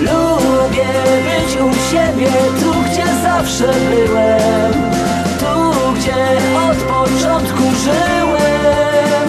[0.00, 0.92] Lubię
[1.26, 2.30] być u siebie,
[2.60, 4.72] tu gdzie zawsze byłem.
[5.38, 6.26] Tu gdzie
[6.70, 9.28] od początku żyłem.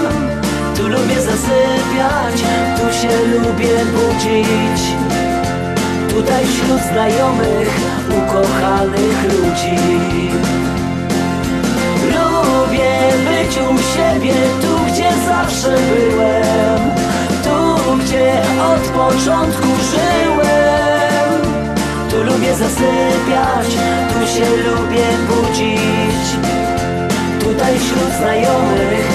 [0.77, 2.43] Tu lubię zasypiać,
[2.77, 4.81] tu się lubię budzić.
[6.09, 7.79] Tutaj wśród znajomych,
[19.27, 21.41] początku żyłem.
[22.09, 23.67] Tu lubię zasypiać,
[24.13, 26.27] tu się lubię budzić.
[27.39, 29.07] Tutaj wśród znajomych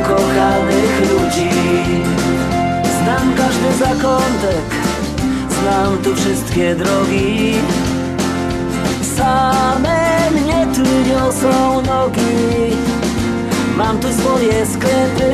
[0.00, 1.50] ukochanych ludzi.
[3.02, 4.68] Znam każdy zakątek,
[5.62, 7.54] znam tu wszystkie drogi.
[9.16, 12.76] Same mnie tu niosą nogi.
[13.76, 15.32] Mam tu swoje sklepy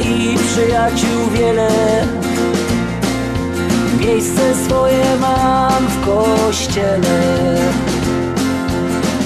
[0.00, 1.68] i przyjaciół wiele
[4.06, 7.20] Miejsce swoje mam w kościele.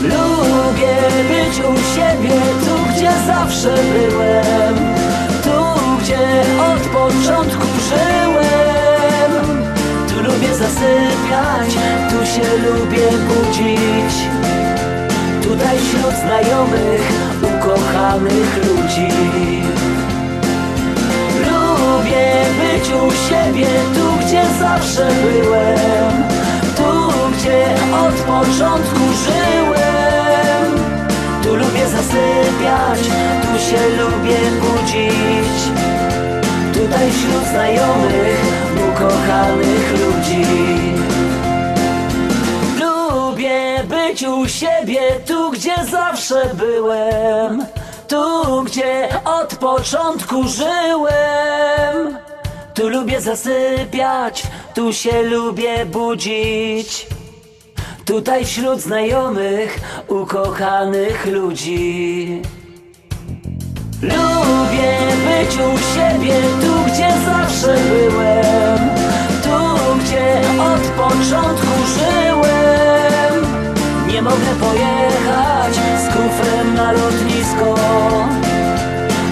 [0.03, 0.97] Lubię
[1.29, 4.75] być u siebie, tu gdzie zawsze byłem.
[5.45, 6.19] Tu gdzie
[6.73, 9.63] od początku żyłem.
[10.09, 11.79] Tu lubię zasypiać,
[12.11, 14.15] tu się lubię budzić.
[15.43, 17.13] Tutaj wśród znajomych,
[17.43, 19.41] ukochanych ludzi
[22.11, 26.23] Lubię być u siebie, tu gdzie zawsze byłem.
[26.77, 27.65] Tu gdzie
[28.07, 30.79] od początku żyłem.
[31.43, 33.01] Tu lubię zasypiać,
[33.43, 35.63] tu się lubię budzić.
[36.75, 38.45] Tutaj wśród znajomych,
[38.91, 40.91] ukochanych ludzi.
[43.89, 47.67] Być u siebie, tu gdzie zawsze byłem,
[48.11, 52.19] tu gdzie od początku żyłem.
[52.75, 54.43] Tu lubię zasypiać,
[54.75, 57.07] tu się lubię budzić.
[58.05, 59.79] Tutaj wśród znajomych,
[60.09, 62.43] ukochanych ludzi.
[64.03, 64.93] Lubię
[65.27, 68.91] być u siebie, tu gdzie zawsze byłem,
[69.43, 69.59] tu
[69.99, 73.47] gdzie od początku żyłem.
[74.07, 77.75] Nie mogę pojechać kufrem na lotnisko,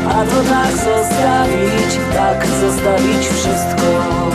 [0.08, 4.28] a to tak zostawić, tak zostawić wszystko.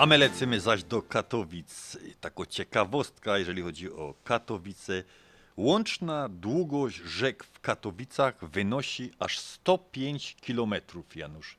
[0.00, 1.96] A my lecimy zaś do Katowic.
[2.20, 5.04] Taką ciekawostka, jeżeli chodzi o Katowice.
[5.56, 10.74] Łączna długość rzek w Katowicach wynosi aż 105 km,
[11.16, 11.56] Janusz.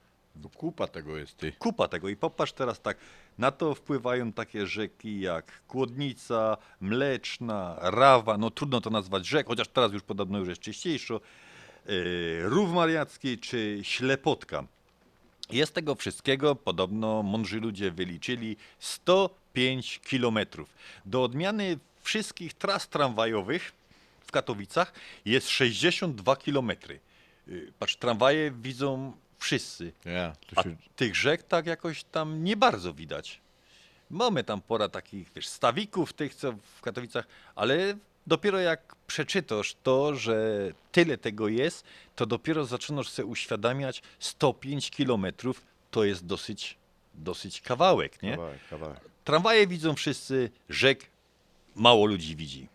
[0.56, 1.52] Kupa tego jest, ty.
[1.52, 2.10] Kupa tego.
[2.10, 2.98] I popatrz teraz tak,
[3.38, 9.68] na to wpływają takie rzeki jak Kłodnica, Mleczna, Rawa, no trudno to nazwać rzek, chociaż
[9.68, 11.22] teraz już podobno już jest czyściejszo,
[11.86, 11.94] yy,
[12.44, 14.64] Rów Mariacki czy Ślepotka.
[15.50, 20.70] Jest tego wszystkiego, podobno mądrzy ludzie wyliczyli, 105 kilometrów.
[21.06, 23.72] Do odmiany wszystkich tras tramwajowych
[24.32, 24.94] w Katowicach
[25.26, 27.00] jest 62 kilometry.
[27.48, 30.64] Yy, Patrz, tramwaje widzą wszyscy, Ja, a
[30.96, 33.42] tych rzek tak jakoś tam nie bardzo widać.
[34.10, 37.98] Mamy tam pora takich, wiesz, stawików tych, co w Katowicach, ale
[38.28, 41.84] dopiero jak przeczytasz to, że tyle tego jest,
[42.16, 46.78] to dopiero zaczynasz sobie uświadamiać 105 kilometrów to jest dosyć,
[47.14, 48.32] dosyć kawałek, nie?
[48.32, 49.00] Kawałek, kawałek.
[49.24, 51.06] Tramwaje widzą wszyscy, rzek
[51.76, 52.68] mało ludzi widzi.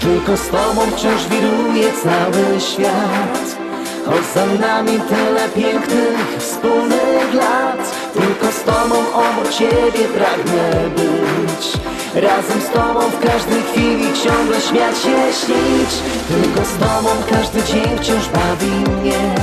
[0.00, 3.58] Tylko z tobą wciąż wiruje cały świat.
[4.06, 7.96] Choć za nami tyle pięknych wspólnych lat.
[8.12, 11.72] Tylko z tobą obok ciebie pragnę być.
[12.14, 15.90] Razem z tobą w każdej chwili ciągle śmiać się, śnić.
[16.28, 19.34] Tylko z tobą każdy dzień wciąż bawi mnie.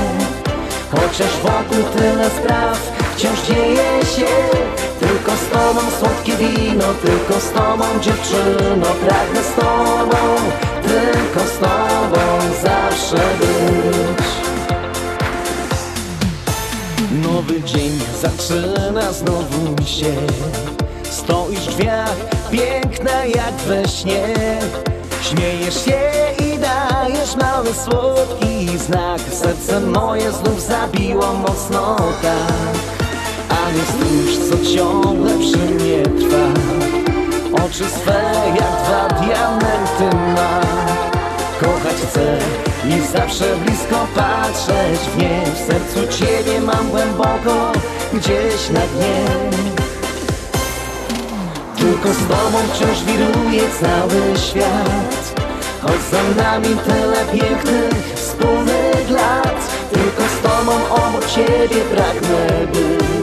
[0.90, 2.78] Chociaż wokół tyle spraw
[3.16, 4.26] wciąż dzieje się
[5.00, 10.16] Tylko z tobą słodkie wino, tylko z tobą dziewczyno Pragnę z tobą,
[10.82, 12.20] tylko z tobą
[12.62, 14.26] zawsze być.
[17.22, 20.14] Nowy dzień zaczyna znowu się.
[21.10, 22.16] Stoisz w drzwiach,
[22.50, 24.34] piękna jak we śnie.
[25.22, 26.00] Śmiejesz się
[26.44, 29.20] i dajesz mały słodki znak.
[29.32, 32.97] Serce moje znów zabiło mocno tak
[33.74, 36.44] Nie stróż, co ciągle przy mnie trwa.
[37.64, 40.60] Oczy swe jak dwa diamenty ma.
[41.60, 42.38] Kochać chcę
[42.88, 45.42] i zawsze blisko patrzeć w nie.
[45.54, 47.72] W sercu Ciebie mam głęboko,
[48.12, 49.24] gdzieś na dnie.
[51.76, 55.40] Tylko z Tobą wciąż wiruje cały świat.
[55.82, 59.60] Choć za nami tyle pięknych wspólnych lat.
[59.92, 63.17] Tylko z Tobą obok Ciebie pragnę być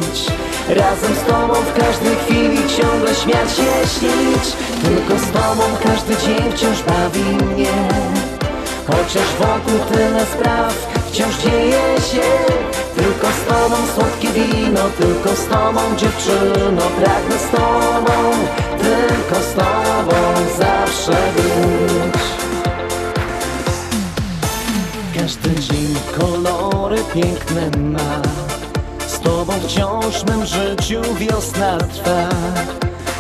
[0.70, 4.56] Razem z Tobą w każdej chwili ciągle śmiać się, śnić.
[4.84, 7.74] Tylko z Tobą każdy dzień wciąż bawi mnie.
[8.88, 10.74] Chociaż wokół tyle spraw
[11.08, 11.82] wciąż dzieje
[12.12, 12.30] się.
[12.96, 16.82] Tylko z Tobą słodkie wino, tylko z Tobą dziewczyno.
[16.82, 18.32] Pragnę z Tobą,
[18.78, 20.16] tylko z Tobą
[20.58, 22.22] zawsze być.
[25.20, 28.45] Każdy dzień kolory piękne ma
[29.26, 32.30] Tobą wciąż w mym życiu wiosna trwa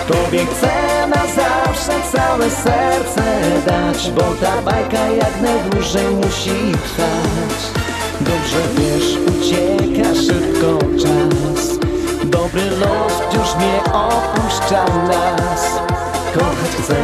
[0.07, 3.23] Tobie chcę na zawsze całe serce
[3.65, 7.59] dać Bo ta bajka jak najdłużej musi trwać.
[8.21, 11.79] Dobrze wiesz, ucieka szybko czas.
[12.23, 15.65] Dobry los wciąż nie opuszcza nas.
[16.33, 16.95] Kochać chcę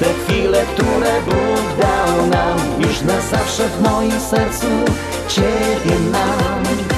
[0.00, 2.58] te chwile, które Bóg dał nam.
[2.78, 4.66] Już na zawsze w moim sercu
[5.28, 6.91] Ciebie mam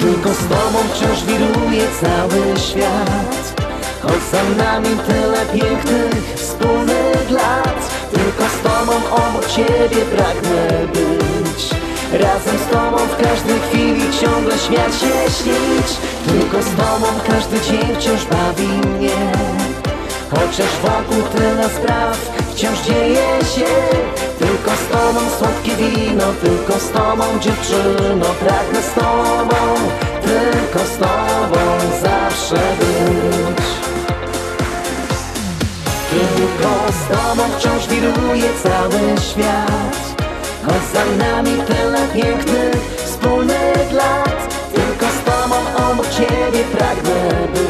[0.00, 3.62] tylko z Tobą wciąż wiruje cały świat.
[4.02, 7.90] Choć za nami tyle pięknych wspólnych lat.
[8.12, 11.70] Tylko z Tobą obok Ciebie pragnę być.
[12.12, 15.88] Razem z Tobą w każdej chwili ciągle śmiać się, śnić.
[16.26, 19.32] Tylko z Tobą każdy dzień wciąż bawi mnie.
[20.30, 23.70] Chociaż wokół tyle spraw wciąż dzieje się.
[24.38, 29.56] Tylko z tobą słodkie wino, tylko z tobą dziewczyno Pragnę z tobą,
[30.22, 31.60] tylko z tobą
[32.02, 33.66] zawsze być.
[36.10, 40.22] Tylko z tobą wciąż wiruje cały świat
[40.66, 45.56] Choć za nami tyle pięknych wspólnych lat Tylko z tobą
[45.90, 47.69] obok ciebie pragnę być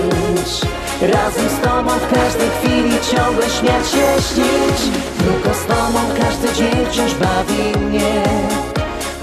[1.01, 4.99] Razem z tobą w każdej chwili ciągle śmiać się śnić.
[5.19, 8.23] Tylko z tobą każdy dzień wciąż bawi mnie.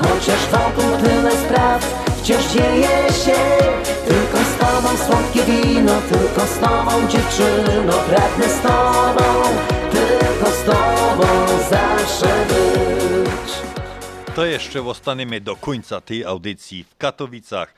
[0.02, 1.82] Chociaż wokół tyle spraw
[2.22, 3.40] wciąż dzieje się.
[4.08, 9.44] Tylko z tobą słodkie wino, tylko z tobą dziewczyno Pragnę z tobą,
[9.92, 11.28] tylko z tobą
[11.70, 13.54] zawsze być.
[14.36, 17.74] To jeszcze ostaniemy do końca tej audycji w Katowicach.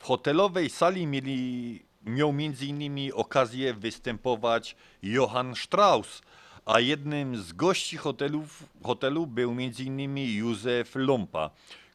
[0.01, 3.11] W hotelowej sali mieli, miał m.in.
[3.13, 6.21] okazję występować Johann Strauss,
[6.65, 10.17] a jednym z gości hotelów, hotelu był m.in.
[10.17, 11.49] Józef Lompa,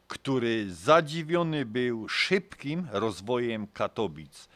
[0.07, 4.47] który zadziwiony był szybkim rozwojem Katowic.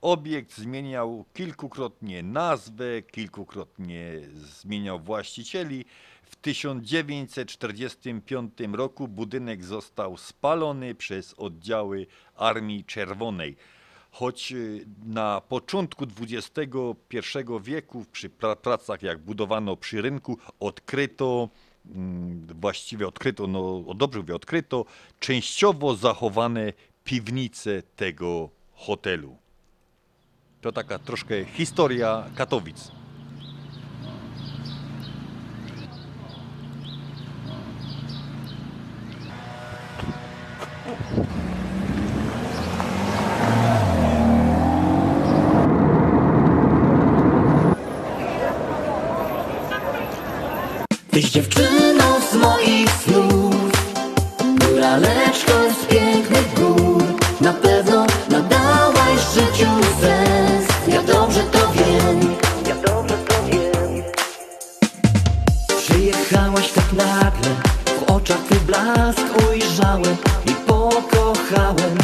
[0.00, 5.84] Obiekt zmieniał kilkukrotnie nazwę, kilkukrotnie zmieniał właścicieli.
[6.30, 12.06] W 1945 roku budynek został spalony przez oddziały
[12.36, 13.56] Armii Czerwonej.
[14.10, 16.60] Choć y, na początku XXI
[17.62, 21.48] wieku przy pra- pracach jak budowano przy rynku odkryto
[21.94, 24.84] mm, właściwie odkryto, no dobrze mówię, odkryto
[25.20, 26.72] częściowo zachowane
[27.04, 29.36] piwnice tego hotelu.
[30.60, 32.97] To taka troszkę historia Katowic.
[51.18, 53.72] Tyś dziewczyną z moich snów.
[54.40, 57.02] Góraleczką z pięknych gór.
[57.40, 59.70] Na pewno nadałaś życiu
[60.00, 60.68] sens.
[60.88, 62.34] Ja dobrze to wiem.
[62.68, 64.02] Ja dobrze to wiem.
[65.78, 67.50] Przyjechałaś tak nagle.
[68.00, 70.16] W oczach twój blask ujrzałem
[70.46, 71.98] I pokochałem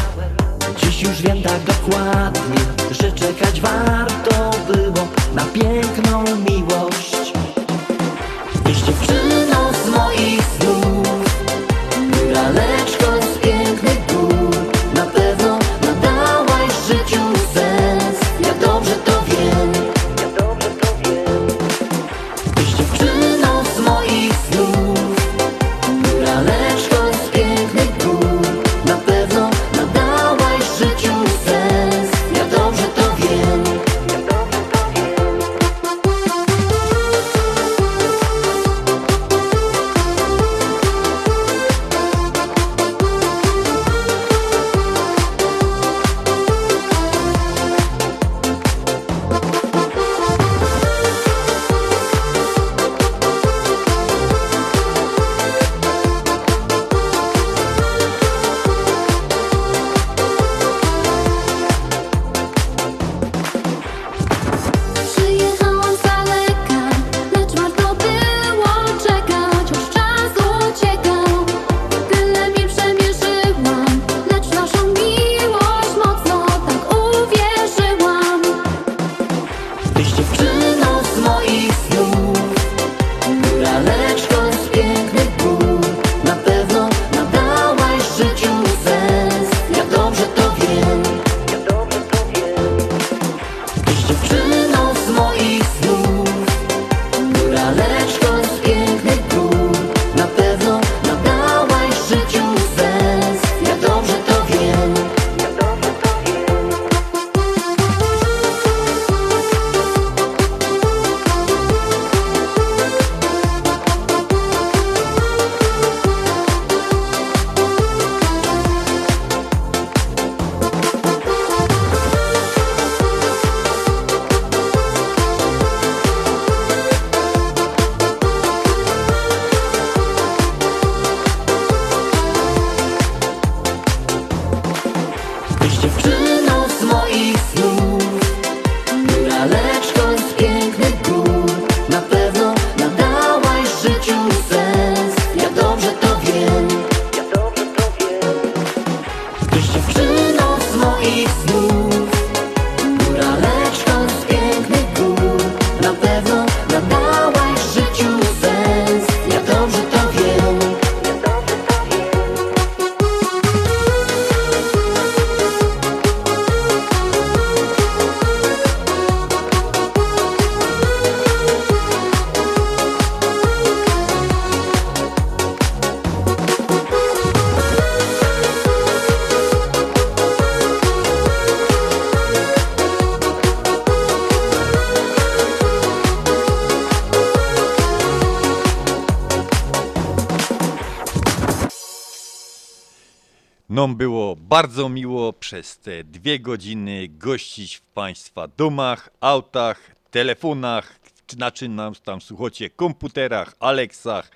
[194.54, 201.00] bardzo miło przez te dwie godziny gościć w Państwa domach, autach, telefonach,
[201.38, 204.30] na czym nam tam słuchacie, komputerach, Alexach,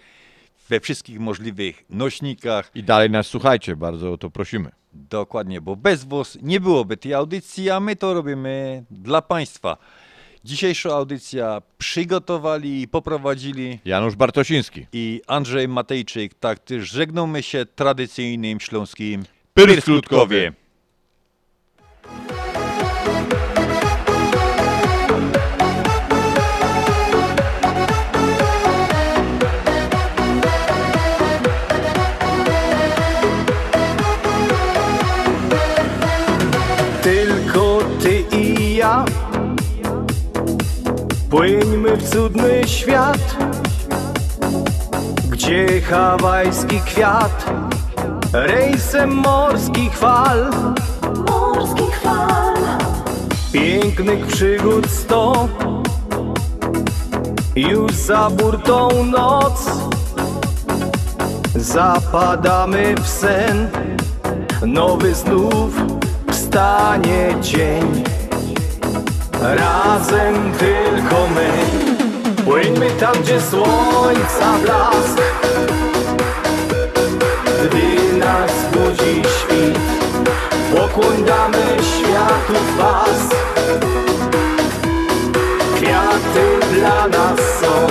[0.68, 2.70] we wszystkich możliwych nośnikach.
[2.74, 4.70] I dalej nas słuchajcie, bardzo o to prosimy.
[4.92, 9.76] Dokładnie, bo bez was nie byłoby tej audycji, a my to robimy dla Państwa.
[10.44, 16.34] Dzisiejszą audycję przygotowali i poprowadzili Janusz Bartosiński i Andrzej Matejczyk.
[16.34, 19.24] Tak też żegnamy się tradycyjnym śląskim
[19.58, 20.52] Pyrskutkowie.
[37.02, 39.04] Tylko ty i ja
[41.30, 43.36] Płyńmy w cudny świat
[45.30, 47.77] Gdzie hawajski kwiat
[48.32, 50.50] Rejsem morskich fal
[51.28, 52.54] Morskich fal
[53.52, 55.48] Pięknych przygód sto.
[57.56, 59.70] Już za burtą noc.
[61.54, 63.68] Zapadamy w sen.
[64.66, 65.74] Nowy znów
[66.30, 68.04] wstanie dzień.
[69.40, 71.50] Razem tylko my.
[72.44, 75.18] Płyńmy tam, gdzie słońca blask.
[77.64, 77.97] Gdy
[78.28, 79.78] nas budzi świt.
[80.74, 81.24] Pokłoń
[81.82, 83.20] światu was.
[85.74, 87.86] Kwiaty dla nas są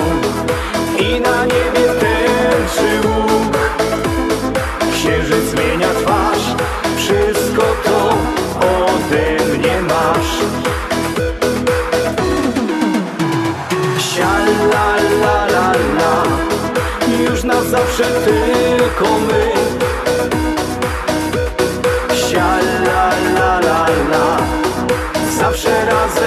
[1.00, 3.58] I na niebie tęczy łuk.
[4.94, 5.57] Księżyc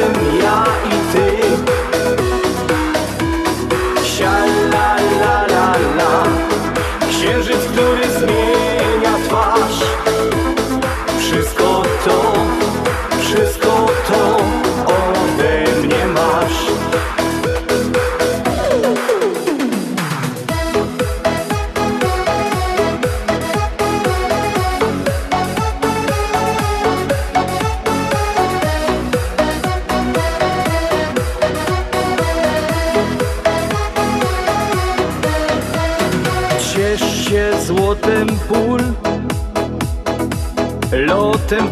[0.00, 0.39] Zawsze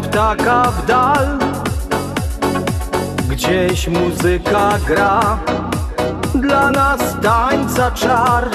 [0.09, 1.37] ptaka w dal.
[3.29, 5.37] Gdzieś muzyka gra.
[6.35, 8.49] Dla nas tańca czar.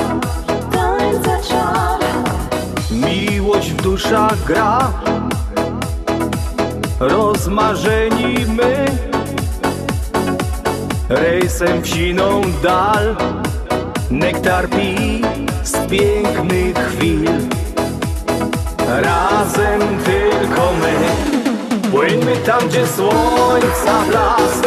[0.72, 2.00] Tańca czar.
[2.90, 4.90] Miłość w duszach gra.
[7.00, 8.86] Rozmarzeni my.
[11.08, 13.16] Rejsem w siną dal.
[14.10, 15.22] Nektar pi
[15.62, 17.30] z pięknych chwil.
[18.88, 21.33] Razem tylko my
[21.94, 24.66] Płyńmy tam, gdzie słońca blask.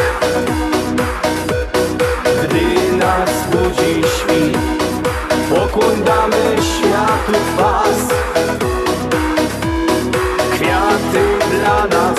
[2.44, 4.58] Gdy nas budzi świt
[5.50, 8.08] Pokłoń damy światu was.
[10.52, 12.17] Kwiaty dla nas